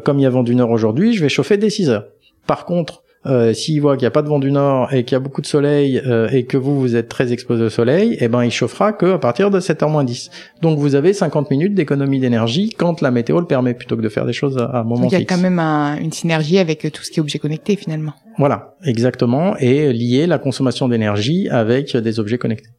comme 0.04 0.18
il 0.18 0.22
y 0.22 0.26
a 0.26 0.30
vent 0.30 0.42
du 0.42 0.54
nord 0.54 0.70
aujourd'hui, 0.70 1.12
je 1.12 1.22
vais 1.22 1.28
chauffer 1.28 1.58
dès 1.58 1.68
6 1.68 1.90
heures. 1.90 2.06
Par 2.46 2.64
contre, 2.64 3.02
euh, 3.26 3.52
s'il 3.52 3.82
voit 3.82 3.96
qu'il 3.96 4.04
n'y 4.04 4.08
a 4.08 4.12
pas 4.12 4.22
de 4.22 4.28
vent 4.28 4.38
du 4.38 4.50
nord 4.50 4.94
et 4.94 5.04
qu'il 5.04 5.14
y 5.14 5.16
a 5.16 5.20
beaucoup 5.20 5.42
de 5.42 5.46
soleil 5.46 6.00
euh, 6.06 6.28
et 6.30 6.44
que 6.44 6.56
vous 6.56 6.80
vous 6.80 6.96
êtes 6.96 7.10
très 7.10 7.32
exposé 7.32 7.62
au 7.64 7.68
soleil, 7.68 8.16
eh 8.18 8.28
ben 8.28 8.42
il 8.44 8.50
chauffera 8.50 8.94
que 8.94 9.12
à 9.12 9.18
partir 9.18 9.50
de 9.50 9.60
7h10. 9.60 10.30
Donc 10.62 10.78
vous 10.78 10.94
avez 10.94 11.12
50 11.12 11.50
minutes 11.50 11.74
d'économie 11.74 12.18
d'énergie 12.18 12.70
quand 12.70 13.02
la 13.02 13.10
météo 13.10 13.38
le 13.40 13.46
permet 13.46 13.74
plutôt 13.74 13.94
que 13.96 14.00
de 14.00 14.08
faire 14.08 14.24
des 14.24 14.32
choses 14.32 14.56
à, 14.56 14.80
un 14.80 14.84
moment 14.84 15.02
fixe. 15.02 15.12
Il 15.12 15.18
y 15.18 15.22
a 15.22 15.26
quand 15.26 15.36
même 15.36 15.58
une 15.58 16.12
synergie 16.12 16.58
avec 16.58 16.90
tout 16.92 17.02
ce 17.02 17.10
qui 17.10 17.20
est 17.20 17.22
objet 17.22 17.38
connecté 17.38 17.76
finalement. 17.76 18.14
Voilà, 18.38 18.74
exactement 18.86 19.54
et 19.58 19.92
lier 19.92 20.26
la 20.26 20.38
consommation 20.38 20.88
d'énergie 20.88 21.50
avec 21.50 21.94
des 21.94 22.20
objets 22.20 22.38
connectés. 22.38 22.70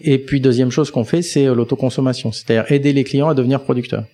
Et 0.00 0.18
puis 0.18 0.40
deuxième 0.40 0.70
chose 0.70 0.90
qu'on 0.90 1.04
fait, 1.04 1.20
c'est 1.20 1.44
l'autoconsommation, 1.44 2.32
c'est-à-dire 2.32 2.72
aider 2.72 2.94
les 2.94 3.04
clients 3.04 3.28
à 3.28 3.34
devenir 3.34 3.60
producteurs. 3.60 4.04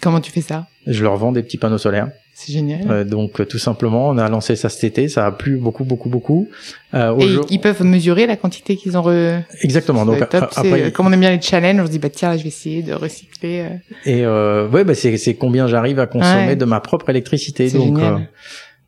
Comment 0.00 0.20
tu 0.20 0.30
fais 0.30 0.40
ça? 0.40 0.66
Je 0.86 1.02
leur 1.02 1.16
vends 1.16 1.32
des 1.32 1.42
petits 1.42 1.58
panneaux 1.58 1.78
solaires. 1.78 2.10
C'est 2.40 2.52
génial. 2.52 2.88
Euh, 2.88 3.02
donc 3.02 3.48
tout 3.48 3.58
simplement, 3.58 4.08
on 4.10 4.16
a 4.16 4.28
lancé 4.28 4.54
ça 4.54 4.68
cet 4.68 4.84
été, 4.84 5.08
ça 5.08 5.26
a 5.26 5.32
plu 5.32 5.56
beaucoup, 5.56 5.82
beaucoup, 5.82 6.08
beaucoup. 6.08 6.48
Euh, 6.94 7.18
et 7.18 7.36
ils 7.50 7.60
peuvent 7.60 7.82
mesurer 7.82 8.28
la 8.28 8.36
quantité 8.36 8.76
qu'ils 8.76 8.96
ont 8.96 9.02
re... 9.02 9.42
Exactement. 9.60 10.06
Donc 10.06 10.22
après, 10.22 10.92
comme 10.92 11.08
on 11.08 11.12
aime 11.12 11.18
bien 11.18 11.32
les 11.34 11.42
challenges, 11.42 11.80
on 11.80 11.86
se 11.86 11.90
dit 11.90 11.98
bah 11.98 12.10
tiens, 12.10 12.36
je 12.36 12.44
vais 12.44 12.48
essayer 12.48 12.82
de 12.82 12.92
recycler. 12.92 13.62
Euh. 13.62 13.68
Et 14.04 14.24
euh, 14.24 14.68
ouais, 14.68 14.84
bah 14.84 14.94
c'est 14.94 15.16
c'est 15.16 15.34
combien 15.34 15.66
j'arrive 15.66 15.98
à 15.98 16.06
consommer 16.06 16.54
de 16.54 16.64
ma 16.64 16.78
propre 16.78 17.10
électricité. 17.10 17.72
Donc 17.72 17.98
euh, 17.98 18.18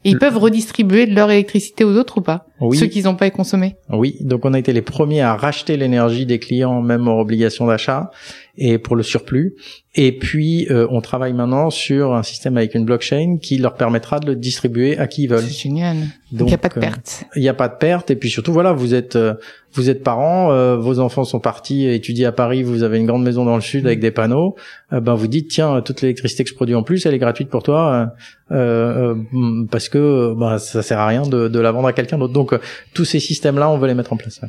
Et 0.04 0.10
ils 0.10 0.18
peuvent 0.18 0.38
redistribuer 0.38 1.06
de 1.06 1.14
leur 1.16 1.28
électricité 1.32 1.82
aux 1.82 1.96
autres 1.96 2.18
ou 2.18 2.20
pas? 2.20 2.46
Oui. 2.60 2.76
Ceux 2.76 2.86
qu'ils 2.86 3.04
n'ont 3.04 3.16
pas 3.16 3.30
consommé 3.30 3.74
Oui, 3.90 4.16
donc 4.20 4.44
on 4.44 4.54
a 4.54 4.60
été 4.60 4.72
les 4.72 4.82
premiers 4.82 5.22
à 5.22 5.34
racheter 5.34 5.76
l'énergie 5.76 6.24
des 6.24 6.38
clients, 6.38 6.82
même 6.82 7.08
hors 7.08 7.18
obligation 7.18 7.66
d'achat, 7.66 8.12
et 8.60 8.78
pour 8.78 8.94
le 8.94 9.02
surplus. 9.02 9.54
Et 9.96 10.16
puis, 10.16 10.68
euh, 10.70 10.86
on 10.90 11.00
travaille 11.00 11.32
maintenant 11.32 11.70
sur 11.70 12.14
un 12.14 12.22
système 12.22 12.56
avec 12.56 12.76
une 12.76 12.84
blockchain 12.84 13.38
qui 13.42 13.58
leur 13.58 13.74
permettra 13.74 14.20
de 14.20 14.26
le 14.26 14.36
distribuer 14.36 14.96
à 14.98 15.08
qui 15.08 15.24
ils 15.24 15.28
veulent. 15.28 15.42
C'est 15.42 15.62
génial. 15.62 15.96
Donc 16.30 16.48
il 16.48 16.50
n'y 16.50 16.54
a 16.54 16.58
pas 16.58 16.68
de 16.68 16.76
euh, 16.76 16.80
perte. 16.80 17.24
Il 17.34 17.42
n'y 17.42 17.48
a 17.48 17.54
pas 17.54 17.68
de 17.68 17.76
perte. 17.76 18.10
Et 18.12 18.16
puis 18.16 18.30
surtout, 18.30 18.52
voilà, 18.52 18.72
vous 18.72 18.94
êtes 18.94 19.16
euh, 19.16 19.34
vous 19.72 19.88
êtes 19.88 20.04
parents, 20.04 20.52
euh, 20.52 20.76
vos 20.76 20.98
enfants 21.00 21.24
sont 21.24 21.40
partis 21.40 21.86
étudier 21.86 22.26
à 22.26 22.32
Paris, 22.32 22.62
vous 22.62 22.82
avez 22.82 22.98
une 22.98 23.06
grande 23.06 23.24
maison 23.24 23.44
dans 23.44 23.54
le 23.56 23.62
sud 23.62 23.86
avec 23.86 23.98
des 23.98 24.10
panneaux. 24.10 24.56
euh, 24.92 25.00
ben 25.00 25.14
vous 25.14 25.26
dites 25.26 25.48
tiens, 25.48 25.80
toute 25.80 26.02
l'électricité 26.02 26.44
que 26.44 26.50
je 26.50 26.54
produis 26.54 26.74
en 26.74 26.82
plus, 26.82 27.06
elle 27.06 27.14
est 27.14 27.18
gratuite 27.18 27.48
pour 27.48 27.62
toi 27.62 28.12
euh, 28.52 29.14
euh, 29.34 29.64
parce 29.70 29.88
que 29.88 30.34
ben, 30.38 30.58
ça 30.58 30.82
sert 30.82 30.98
à 30.98 31.06
rien 31.06 31.22
de, 31.22 31.48
de 31.48 31.60
la 31.60 31.72
vendre 31.72 31.88
à 31.88 31.92
quelqu'un 31.92 32.18
d'autre. 32.18 32.34
Donc 32.34 32.52
euh, 32.52 32.58
tous 32.94 33.06
ces 33.06 33.20
systèmes-là, 33.20 33.70
on 33.70 33.78
veut 33.78 33.88
les 33.88 33.94
mettre 33.94 34.12
en 34.12 34.16
place. 34.16 34.40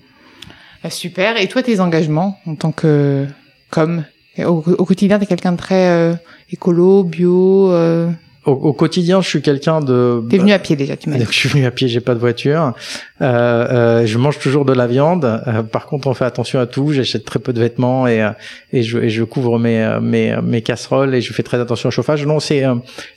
Ah, 0.84 0.90
super. 0.90 1.40
Et 1.40 1.48
toi, 1.48 1.62
tes 1.62 1.80
engagements 1.80 2.38
en 2.48 2.56
tant 2.56 2.72
que 2.72 3.26
comme 3.72 4.04
au, 4.38 4.64
au 4.78 4.86
quotidien, 4.86 5.20
t'es 5.20 5.26
quelqu'un 5.26 5.54
de 5.54 5.58
très 5.58 5.90
euh, 5.90 6.14
écolo, 6.52 7.04
bio. 7.04 7.72
Euh... 7.72 8.10
Au, 8.44 8.54
au, 8.54 8.74
quotidien, 8.74 9.22
je 9.22 9.30
suis 9.30 9.42
quelqu'un 9.44 9.82
de. 9.82 10.24
T'es 10.28 10.40
venu 10.40 10.52
à 10.52 10.58
pied 10.58 10.76
déjà, 10.76 10.98
tu 10.98 11.10
m'as 11.10 11.18
dit. 11.18 11.26
Je 11.30 11.36
suis 11.36 11.50
venu 11.50 11.64
à 11.64 11.70
pied, 11.70 11.88
j'ai 11.88 12.00
pas 12.00 12.16
de 12.16 12.20
voiture. 12.20 12.74
Euh, 13.22 13.26
euh, 13.26 14.06
je 14.08 14.18
mange 14.18 14.40
toujours 14.40 14.66
de 14.66 14.74
la 14.74 14.88
viande. 14.88 15.26
Euh, 15.26 15.62
par 15.62 15.86
contre, 15.86 16.08
on 16.08 16.16
fait 16.16 16.26
attention 16.26 16.60
à 16.60 16.66
tout. 16.66 16.92
J'achète 16.92 17.24
très 17.24 17.38
peu 17.38 17.54
de 17.54 17.60
vêtements 17.60 18.08
et 18.08 18.24
euh, 18.24 18.32
et 18.74 18.82
je, 18.82 18.98
et 18.98 19.10
je 19.12 19.24
couvre 19.24 19.60
mes 19.60 20.00
mes 20.02 20.36
mes 20.42 20.64
casseroles 20.64 21.14
et 21.14 21.22
je 21.22 21.34
fais 21.34 21.44
très 21.44 21.60
attention 21.60 21.90
au 21.90 21.92
chauffage. 21.92 22.26
Non, 22.26 22.40
c'est 22.40 22.64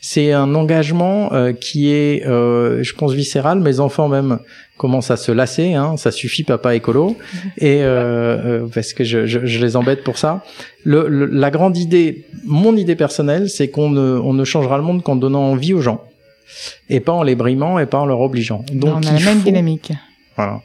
c'est 0.03 0.33
un 0.33 0.55
engagement 0.55 1.31
qui 1.59 1.91
est, 1.91 2.23
je 2.25 2.93
pense, 2.93 3.15
viscéral. 3.15 3.61
Mes 3.61 3.81
enfants 3.81 4.09
même 4.09 4.41
commencent 4.77 5.11
à 5.11 5.17
se 5.17 5.33
lasser. 5.33 5.75
Hein, 5.75 5.97
ça 5.97 6.11
suffit, 6.11 6.45
papa 6.45 6.75
écolo. 6.75 7.17
Et 7.59 7.83
parce 8.75 8.93
que 8.93 9.05
je, 9.05 9.27
je, 9.27 9.45
je 9.45 9.59
les 9.65 9.77
embête 9.77 10.05
pour 10.05 10.19
ça. 10.19 10.45
Le, 10.85 11.09
le, 11.09 11.27
la 11.27 11.51
grande 11.51 11.77
idée, 11.77 12.27
mon 12.45 12.77
idée 12.77 12.97
personnelle, 12.97 13.49
c'est 13.49 13.69
qu'on 13.69 13.89
ne, 13.89 14.19
on 14.19 14.35
ne 14.35 14.45
changera 14.45 14.77
le 14.77 14.85
monde 14.85 15.03
qu'en 15.03 15.17
donnant 15.17 15.43
envie 15.43 15.73
aux 15.73 15.81
gens, 15.81 16.03
et 16.91 17.01
pas 17.01 17.13
en 17.13 17.23
les 17.23 17.35
brimant 17.37 17.79
et 17.79 17.87
pas 17.87 17.99
en 17.99 18.07
leur 18.07 18.21
obligeant. 18.21 18.65
Donc 18.73 18.97
on 18.97 19.07
a 19.07 19.13
la 19.13 19.21
même 19.21 19.39
faut, 19.39 19.45
dynamique. 19.47 19.93
Voilà. 20.37 20.61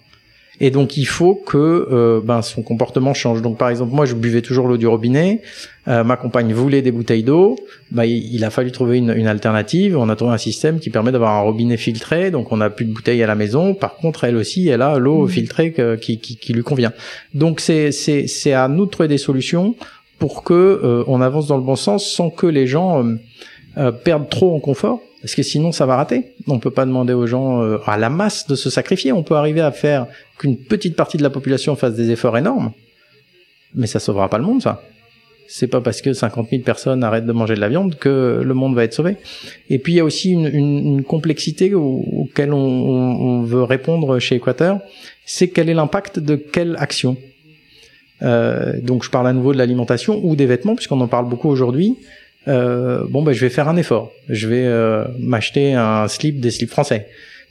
Et 0.62 0.72
donc 0.72 0.98
il 0.98 1.06
faut 1.06 1.36
que 1.36 1.58
euh, 1.58 2.22
ben, 2.24 2.42
son 2.42 2.62
comportement 2.62 3.14
change. 3.14 3.42
Donc 3.42 3.58
par 3.58 3.70
exemple, 3.70 3.94
moi 3.94 4.06
je 4.06 4.14
buvais 4.14 4.42
toujours 4.42 4.68
l'eau 4.68 4.78
du 4.78 4.88
robinet, 4.88 5.42
euh, 5.88 6.04
ma 6.04 6.18
compagne 6.18 6.54
voulait 6.54 6.82
des 6.82 6.92
bouteilles 6.92 7.24
d'eau, 7.24 7.56
ben, 7.92 8.04
il, 8.04 8.36
il, 8.36 8.44
a 8.44 8.50
fallu 8.50 8.72
trouver 8.72 8.98
une, 8.98 9.12
une, 9.16 9.28
alternative. 9.28 9.98
On 9.98 10.10
a 10.10 10.16
trouvé 10.16 10.34
un 10.34 10.38
système 10.38 10.80
qui 10.80 10.90
permet 10.90 11.12
d'avoir 11.12 11.34
un 11.34 11.42
robinet 11.42 11.78
filtré, 11.78 12.30
donc 12.30 12.52
on 12.52 12.58
n'a 12.58 12.70
plus 12.70 12.86
de 12.86 12.94
bouteilles 12.94 13.24
à 13.24 13.28
la 13.28 13.36
maison. 13.36 13.74
Par 13.74 13.96
contre, 13.96 14.26
elle 14.26 14.36
aussi, 14.36 14.68
elle 14.68 14.82
a 14.82 14.98
l'eau 14.98 15.26
mmh. 15.26 15.30
filtrée 15.30 15.72
que, 15.72 15.96
qui, 15.96 16.20
qui, 16.20 16.36
qui, 16.36 16.54
lui 16.54 16.64
convient. 16.64 16.92
Donc 17.34 17.62
c'est 17.62 17.92
c'est 17.92 18.54
à 18.54 18.68
nous 18.68 18.86
de 18.86 18.92
trouver 18.92 19.08
des 19.08 19.18
solutions 19.18 19.76
pour 20.20 20.44
que 20.44 20.54
euh, 20.54 21.04
on 21.08 21.22
avance 21.22 21.48
dans 21.48 21.58
le 21.58 21.64
bon 21.64 21.78
sens 21.78 22.06
sans 22.06 22.30
que 22.30 22.46
les 22.46 22.68
gens 22.68 23.06
euh, 23.78 23.92
perdent 23.92 24.30
trop 24.30 24.54
en 24.56 24.60
confort 24.60 25.00
parce 25.22 25.36
que 25.36 25.44
sinon 25.44 25.72
ça 25.72 25.86
va 25.86 25.96
rater. 25.96 26.34
On 26.48 26.60
peut 26.60 26.72
pas 26.72 26.86
demander 26.86 27.14
aux 27.14 27.28
gens 27.28 27.62
euh, 27.62 27.78
à 27.86 27.98
la 27.98 28.10
masse 28.10 28.48
de 28.48 28.56
se 28.56 28.70
sacrifier. 28.70 29.12
On 29.12 29.24
peut 29.24 29.36
arriver 29.36 29.62
à 29.62 29.72
faire 29.72 30.08
qu'une 30.38 30.58
petite 30.58 30.96
partie 30.96 31.18
de 31.18 31.24
la 31.24 31.30
population 31.30 31.76
fasse 31.76 31.96
des 31.96 32.12
efforts 32.12 32.38
énormes, 32.38 32.72
mais 33.76 33.88
ça 33.88 34.00
sauvera 34.00 34.30
pas 34.30 34.38
le 34.38 34.46
monde, 34.46 34.62
ça. 34.62 34.82
C'est 35.52 35.68
pas 35.68 35.82
parce 35.82 36.02
que 36.02 36.14
50 36.14 36.50
000 36.52 36.62
personnes 36.62 37.04
arrêtent 37.04 37.26
de 37.26 37.32
manger 37.32 37.56
de 37.56 37.60
la 37.60 37.70
viande 37.70 37.96
que 37.96 38.40
le 38.46 38.54
monde 38.54 38.76
va 38.76 38.84
être 38.84 38.94
sauvé. 38.94 39.18
Et 39.72 39.80
puis 39.80 39.94
il 39.94 39.96
y 39.96 40.00
a 40.00 40.06
aussi 40.06 40.30
une, 40.30 41.04
complexité 41.04 41.74
au, 41.74 42.06
auquel 42.14 42.54
on, 42.54 43.42
veut 43.42 43.64
répondre 43.64 44.20
chez 44.20 44.36
Équateur, 44.36 44.80
c'est 45.26 45.48
quel 45.48 45.70
est 45.70 45.74
l'impact 45.74 46.20
de 46.20 46.36
quelle 46.36 46.76
action? 46.78 47.18
Euh, 48.22 48.80
donc 48.84 49.04
je 49.04 49.10
parle 49.10 49.28
à 49.28 49.34
nouveau 49.34 49.54
de 49.54 49.58
l'alimentation 49.58 50.20
ou 50.24 50.36
des 50.36 50.46
vêtements 50.46 50.76
puisqu'on 50.76 51.02
en 51.02 51.08
parle 51.08 51.28
beaucoup 51.28 51.50
aujourd'hui. 51.50 51.98
Euh, 52.50 53.04
bon 53.10 53.22
ben 53.24 53.32
je 53.32 53.40
vais 53.42 53.50
faire 53.50 53.68
un 53.70 53.78
effort. 53.78 54.12
Je 54.28 54.48
vais 54.48 54.66
euh, 54.66 55.06
m'acheter 55.20 55.74
un 55.76 56.08
slip, 56.08 56.40
des 56.42 56.52
slips 56.52 56.70
français. 56.72 57.08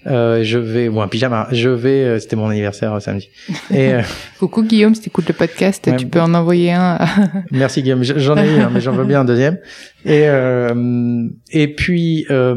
Euh, 0.07 0.45
je 0.45 0.59
vais 0.59 0.87
ou 0.89 1.01
un 1.01 1.09
pyjama. 1.09 1.49
Je 1.51 1.69
vais. 1.69 2.05
euh, 2.05 2.19
C'était 2.21 2.37
mon 2.37 2.49
anniversaire 2.49 2.95
euh, 2.95 3.01
samedi. 3.01 3.29
Et 3.73 3.93
euh, 3.95 4.03
Coucou 4.39 4.63
Guillaume, 4.63 4.95
si 4.95 5.03
t'écoutes 5.03 5.27
le 5.29 5.35
podcast, 5.35 5.87
Ouais, 5.89 5.97
tu 5.97 6.07
peux 6.07 6.21
en 6.21 6.33
envoyer 6.35 6.73
un. 6.73 6.99
merci 7.51 7.83
Guillaume. 7.83 8.03
J'en 8.05 8.37
ai 8.37 8.47
eu, 8.49 8.61
un, 8.61 8.71
mais 8.71 8.81
j'en 8.81 8.93
veux 8.93 9.05
bien 9.05 9.21
un 9.21 9.25
deuxième. 9.25 9.59
Et 10.05 10.23
euh, 10.29 11.25
et 11.51 11.75
puis 11.75 12.27
euh, 12.31 12.55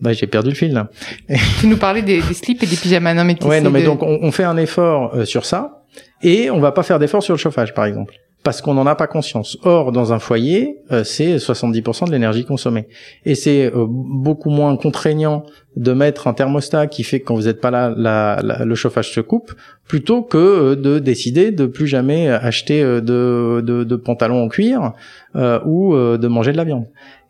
bah, 0.00 0.12
j'ai 0.14 0.26
perdu 0.26 0.48
le 0.50 0.54
fil 0.54 0.72
là. 0.72 0.88
tu 1.60 1.66
nous 1.66 1.76
parlais 1.76 2.02
des, 2.02 2.22
des 2.22 2.34
slips 2.34 2.62
et 2.62 2.66
des 2.66 2.76
pyjamas. 2.76 3.12
Non 3.14 3.24
mais 3.24 3.36
Ouais, 3.44 3.60
non 3.60 3.70
mais 3.70 3.82
de- 3.82 3.86
donc 3.86 4.02
on, 4.02 4.18
on 4.22 4.32
fait 4.32 4.44
un 4.44 4.56
effort 4.56 5.14
euh, 5.14 5.24
sur 5.26 5.44
ça 5.44 5.84
et 6.22 6.50
on 6.50 6.60
va 6.60 6.72
pas 6.72 6.82
faire 6.82 6.98
d'effort 6.98 7.22
sur 7.22 7.34
le 7.34 7.38
chauffage 7.38 7.74
par 7.74 7.84
exemple 7.84 8.14
parce 8.42 8.62
qu'on 8.62 8.72
n'en 8.74 8.86
a 8.86 8.94
pas 8.94 9.06
conscience. 9.06 9.58
Or 9.64 9.92
dans 9.92 10.12
un 10.14 10.18
foyer, 10.18 10.78
euh, 10.92 11.04
c'est 11.04 11.36
70% 11.36 12.06
de 12.06 12.12
l'énergie 12.12 12.44
consommée 12.44 12.88
et 13.26 13.34
c'est 13.34 13.66
euh, 13.66 13.84
beaucoup 13.88 14.48
moins 14.50 14.76
contraignant 14.76 15.44
de 15.76 15.92
mettre 15.92 16.26
un 16.26 16.32
thermostat 16.32 16.86
qui 16.86 17.02
fait 17.02 17.20
que 17.20 17.26
quand 17.26 17.34
vous 17.34 17.42
n'êtes 17.44 17.60
pas 17.60 17.70
là, 17.70 17.92
la- 17.96 18.40
la- 18.42 18.64
le 18.64 18.74
chauffage 18.74 19.12
se 19.12 19.20
coupe 19.20 19.52
plutôt 19.86 20.22
que 20.22 20.38
euh, 20.38 20.74
de 20.76 20.98
décider 20.98 21.50
de 21.50 21.66
plus 21.66 21.86
jamais 21.86 22.28
acheter 22.28 22.82
euh, 22.82 23.00
de, 23.00 23.60
de, 23.60 23.84
de 23.84 23.96
pantalons 23.96 24.42
en 24.42 24.48
cuir 24.48 24.92
euh, 25.36 25.60
ou 25.66 25.94
euh, 25.94 26.16
de 26.16 26.26
manger 26.28 26.52
de 26.52 26.56
la 26.56 26.64
viande. 26.64 26.86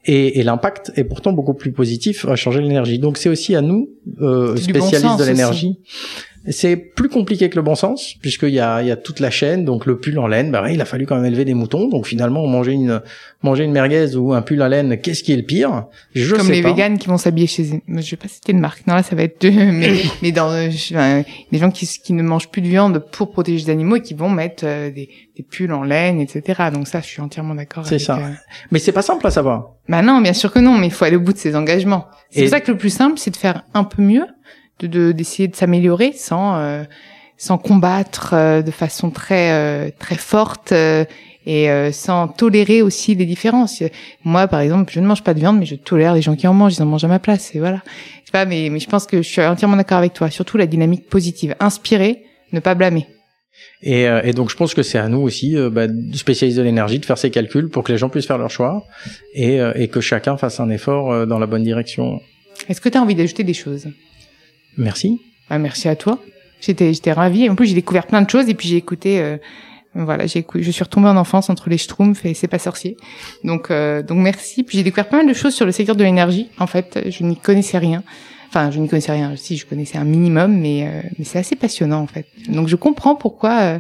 Et, 0.06 0.38
et 0.40 0.42
l'impact 0.44 0.92
est 0.96 1.04
pourtant 1.04 1.32
beaucoup 1.34 1.52
plus 1.52 1.72
positif 1.72 2.24
à 2.26 2.34
changer 2.34 2.62
l'énergie. 2.62 2.98
Donc 2.98 3.18
c'est 3.18 3.28
aussi 3.28 3.54
à 3.54 3.60
nous, 3.60 3.90
euh, 4.22 4.54
bon 4.54 4.56
spécialistes 4.86 5.18
de 5.18 5.24
l'énergie. 5.26 5.80
C'est 6.48 6.76
plus 6.76 7.10
compliqué 7.10 7.50
que 7.50 7.56
le 7.56 7.62
bon 7.62 7.74
sens, 7.74 8.14
puisqu'il 8.22 8.48
y 8.50 8.60
a, 8.60 8.80
il 8.80 8.88
y 8.88 8.90
a 8.90 8.96
toute 8.96 9.20
la 9.20 9.30
chaîne, 9.30 9.66
donc 9.66 9.84
le 9.84 9.98
pull 10.00 10.18
en 10.18 10.26
laine, 10.26 10.50
bah 10.50 10.70
il 10.72 10.80
a 10.80 10.86
fallu 10.86 11.04
quand 11.04 11.16
même 11.16 11.26
élever 11.26 11.44
des 11.44 11.52
moutons, 11.52 11.88
donc 11.88 12.06
finalement 12.06 12.46
manger 12.46 12.72
une 12.72 13.02
manger 13.42 13.64
une 13.64 13.72
merguez 13.72 14.16
ou 14.16 14.32
un 14.32 14.40
pull 14.40 14.62
en 14.62 14.68
laine, 14.68 14.98
qu'est-ce 15.00 15.22
qui 15.22 15.32
est 15.32 15.36
le 15.36 15.42
pire? 15.42 15.84
Je 16.14 16.34
comme 16.34 16.46
sais 16.46 16.52
les 16.52 16.62
pas. 16.62 16.70
véganes 16.70 16.96
qui 16.98 17.08
vont 17.08 17.18
s'habiller 17.18 17.46
chez 17.46 17.64
je 17.88 18.10
vais 18.10 18.16
pas 18.16 18.28
citer 18.28 18.54
de 18.54 18.58
marque 18.58 18.86
non 18.86 18.94
là 18.94 19.02
ça 19.02 19.14
va 19.14 19.22
être 19.24 19.38
deux 19.42 19.50
mais 19.72 19.92
mais 20.22 20.32
dans 20.32 20.50
euh, 20.50 21.22
des 21.52 21.58
gens 21.58 21.70
qui 21.70 21.86
qui 21.86 22.12
ne 22.14 22.22
mangent 22.22 22.48
plus 22.48 22.62
de 22.62 22.68
viande 22.68 23.04
pour 23.12 23.32
protéger 23.32 23.66
les 23.66 23.70
animaux 23.70 23.96
et 23.96 24.02
qui 24.02 24.14
vont 24.14 24.30
mettre 24.30 24.64
euh, 24.66 24.90
des, 24.90 25.10
des 25.36 25.42
pulls 25.42 25.72
en 25.72 25.82
laine 25.82 26.20
etc 26.20 26.70
donc 26.72 26.88
ça 26.88 27.00
je 27.02 27.06
suis 27.06 27.20
entièrement 27.20 27.54
d'accord 27.54 27.86
C'est 27.86 27.98
ça. 27.98 28.16
euh, 28.16 28.30
Mais 28.70 28.78
c'est 28.78 28.92
pas 28.92 29.02
simple 29.02 29.26
à 29.26 29.30
savoir. 29.30 29.72
bah 29.90 30.00
non 30.00 30.20
bien 30.22 30.32
sûr 30.32 30.50
que 30.52 30.58
non 30.58 30.78
mais 30.78 30.86
il 30.86 30.92
faut 30.92 31.04
aller 31.04 31.16
au 31.16 31.20
bout 31.20 31.34
de 31.34 31.38
ses 31.38 31.54
engagements 31.54 32.06
c'est 32.30 32.40
Et- 32.40 32.42
pour 32.44 32.50
ça 32.50 32.60
que 32.60 32.70
le 32.72 32.78
plus 32.78 32.90
simple 32.90 33.18
c'est 33.18 33.30
de 33.30 33.36
faire 33.36 33.64
un 33.74 33.84
peu 33.84 34.00
mieux 34.02 34.24
de 34.80 34.86
de- 34.86 35.12
d'essayer 35.12 35.48
de 35.48 35.56
s'améliorer 35.56 36.12
sans 36.12 36.56
euh, 36.56 36.82
sans 37.36 37.58
combattre 37.58 38.32
euh, 38.34 38.62
de 38.62 38.70
façon 38.70 39.10
très 39.10 39.52
euh, 39.52 39.90
très 39.98 40.16
forte 40.16 40.72
euh, 40.72 41.04
et 41.46 41.70
euh, 41.70 41.90
sans 41.90 42.28
tolérer 42.28 42.82
aussi 42.82 43.14
les 43.14 43.24
différences. 43.24 43.82
Moi, 44.24 44.46
par 44.46 44.60
exemple, 44.60 44.92
je 44.92 45.00
ne 45.00 45.06
mange 45.06 45.22
pas 45.22 45.32
de 45.32 45.40
viande, 45.40 45.58
mais 45.58 45.64
je 45.64 45.74
tolère 45.74 46.12
les 46.14 46.20
gens 46.20 46.36
qui 46.36 46.46
en 46.46 46.52
mangent. 46.52 46.76
Ils 46.76 46.82
en 46.82 46.86
mangent 46.86 47.04
à 47.04 47.08
ma 47.08 47.18
place, 47.18 47.54
et 47.54 47.58
voilà. 47.60 47.80
Je 47.86 48.26
sais 48.26 48.32
pas, 48.32 48.44
mais, 48.44 48.68
mais 48.70 48.78
je 48.78 48.86
pense 48.88 49.06
que 49.06 49.22
je 49.22 49.28
suis 49.28 49.40
entièrement 49.42 49.76
d'accord 49.76 49.96
avec 49.98 50.12
toi. 50.12 50.28
Surtout 50.30 50.58
la 50.58 50.66
dynamique 50.66 51.08
positive, 51.08 51.54
inspirer, 51.58 52.24
ne 52.52 52.60
pas 52.60 52.74
blâmer. 52.74 53.06
Et, 53.82 54.06
euh, 54.06 54.20
et 54.22 54.32
donc 54.32 54.50
je 54.50 54.56
pense 54.56 54.74
que 54.74 54.82
c'est 54.82 54.98
à 54.98 55.08
nous 55.08 55.20
aussi, 55.20 55.56
euh, 55.56 55.70
bah, 55.70 55.86
spécialistes 56.12 56.58
de 56.58 56.62
l'énergie, 56.62 56.98
de 56.98 57.06
faire 57.06 57.16
ces 57.18 57.30
calculs 57.30 57.70
pour 57.70 57.84
que 57.84 57.92
les 57.92 57.98
gens 57.98 58.10
puissent 58.10 58.26
faire 58.26 58.38
leur 58.38 58.50
choix 58.50 58.84
et, 59.34 59.60
euh, 59.60 59.72
et 59.74 59.88
que 59.88 60.00
chacun 60.02 60.36
fasse 60.36 60.60
un 60.60 60.68
effort 60.68 61.10
euh, 61.10 61.24
dans 61.26 61.38
la 61.38 61.46
bonne 61.46 61.64
direction. 61.64 62.20
Est-ce 62.68 62.80
que 62.82 62.90
tu 62.90 62.98
as 62.98 63.02
envie 63.02 63.14
d'ajouter 63.14 63.44
des 63.44 63.54
choses? 63.54 63.88
Merci. 64.76 65.20
bah, 65.48 65.58
Merci 65.58 65.88
à 65.88 65.96
toi. 65.96 66.18
J'étais 66.60 66.92
j'étais 66.92 67.12
ravie. 67.12 67.48
En 67.48 67.54
plus, 67.54 67.66
j'ai 67.66 67.74
découvert 67.74 68.06
plein 68.06 68.22
de 68.22 68.28
choses 68.30 68.48
et 68.48 68.54
puis 68.54 68.68
j'ai 68.68 68.76
écouté. 68.76 69.20
euh, 69.20 69.36
voilà, 69.94 70.26
j'ai 70.26 70.46
je 70.54 70.70
suis 70.70 70.84
retombée 70.84 71.08
en 71.08 71.16
enfance 71.16 71.50
entre 71.50 71.68
les 71.68 71.76
Schtroumpfs 71.78 72.24
et 72.24 72.34
C'est 72.34 72.46
pas 72.48 72.58
sorcier. 72.60 72.96
Donc, 73.42 73.70
euh, 73.70 74.02
donc 74.02 74.18
merci. 74.18 74.62
Puis 74.62 74.78
j'ai 74.78 74.84
découvert 74.84 75.08
pas 75.08 75.16
mal 75.18 75.26
de 75.26 75.34
choses 75.34 75.54
sur 75.54 75.66
le 75.66 75.72
secteur 75.72 75.96
de 75.96 76.04
l'énergie. 76.04 76.48
En 76.58 76.66
fait, 76.66 77.00
je 77.08 77.24
n'y 77.24 77.36
connaissais 77.36 77.78
rien. 77.78 78.02
Enfin, 78.48 78.70
je 78.70 78.78
n'y 78.78 78.88
connaissais 78.88 79.12
rien. 79.12 79.34
Si, 79.36 79.56
je 79.56 79.66
connaissais 79.66 79.98
un 79.98 80.04
minimum, 80.04 80.56
mais 80.58 80.86
euh, 80.86 81.00
mais 81.18 81.24
c'est 81.24 81.38
assez 81.38 81.56
passionnant 81.56 82.00
en 82.00 82.06
fait. 82.06 82.26
Donc, 82.48 82.68
je 82.68 82.76
comprends 82.76 83.14
pourquoi 83.16 83.60
euh, 83.60 83.78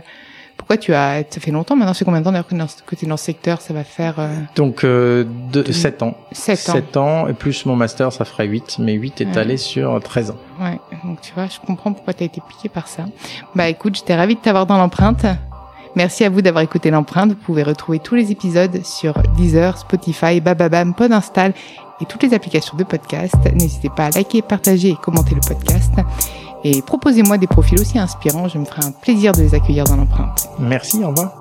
pourquoi 0.70 0.84
tu 0.84 0.94
as. 0.94 1.24
Ça 1.28 1.40
fait 1.40 1.50
longtemps 1.50 1.74
maintenant. 1.74 1.94
C'est 1.94 2.04
combien 2.04 2.20
de 2.20 2.24
temps 2.24 2.30
d'ailleurs 2.30 2.46
que, 2.46 2.94
tu 2.94 3.04
es 3.04 3.08
dans 3.08 3.16
ce 3.16 3.24
secteur 3.24 3.60
Ça 3.60 3.74
va 3.74 3.82
faire 3.82 4.14
euh, 4.20 4.28
Donc 4.54 4.84
euh, 4.84 5.24
de, 5.50 5.62
Deux- 5.62 5.72
7 5.72 6.04
ans. 6.04 6.14
sept 6.30 6.68
ans. 6.68 6.72
7 6.74 6.96
ans 6.96 7.26
et 7.26 7.32
plus 7.32 7.66
mon 7.66 7.74
master, 7.74 8.12
ça 8.12 8.24
ferait 8.24 8.46
8, 8.46 8.76
mais 8.78 8.92
8 8.92 9.20
est 9.20 9.26
Ouais. 9.26 9.38
allé 9.38 9.56
sur 9.56 10.00
13 10.00 10.30
ans. 10.30 10.36
Ouais, 10.60 10.78
donc 11.04 11.20
tu 11.22 11.32
vois, 11.34 11.46
je 11.46 11.58
comprends 11.66 11.92
pourquoi 11.92 12.14
tu 12.14 12.22
as 12.22 12.26
été 12.26 12.40
piqué 12.48 12.68
par 12.68 12.86
ça. 12.86 13.06
Bah 13.56 13.68
écoute, 13.68 13.96
j'étais 13.96 14.14
ravie 14.14 14.36
de 14.36 14.40
t'avoir 14.40 14.64
dans 14.66 14.78
l'empreinte. 14.78 15.26
Merci 15.96 16.22
à 16.24 16.30
vous 16.30 16.40
d'avoir 16.40 16.62
écouté 16.62 16.92
l'empreinte. 16.92 17.30
Vous 17.30 17.34
pouvez 17.34 17.64
retrouver 17.64 17.98
tous 17.98 18.14
les 18.14 18.30
épisodes 18.30 18.84
sur 18.84 19.14
Deezer, 19.36 19.76
Spotify, 19.76 20.40
Bababam, 20.40 20.94
Podinstall 20.94 21.52
et 22.00 22.04
toutes 22.04 22.22
les 22.22 22.32
applications 22.32 22.76
de 22.76 22.84
podcast. 22.84 23.34
N'hésitez 23.54 23.88
pas 23.88 24.06
à 24.06 24.10
liker, 24.10 24.40
partager 24.42 24.90
et 24.90 24.96
commenter 25.02 25.34
le 25.34 25.40
podcast. 25.40 25.92
Et 26.64 26.82
proposez-moi 26.82 27.38
des 27.38 27.46
profils 27.46 27.80
aussi 27.80 27.98
inspirants. 27.98 28.48
Je 28.48 28.58
me 28.58 28.64
ferai 28.64 28.84
un 28.84 28.92
plaisir 28.92 29.32
de 29.32 29.40
les 29.40 29.54
accueillir 29.54 29.84
dans 29.84 29.96
l'empreinte. 29.96 30.48
Merci, 30.58 31.02
au 31.02 31.08
revoir. 31.08 31.39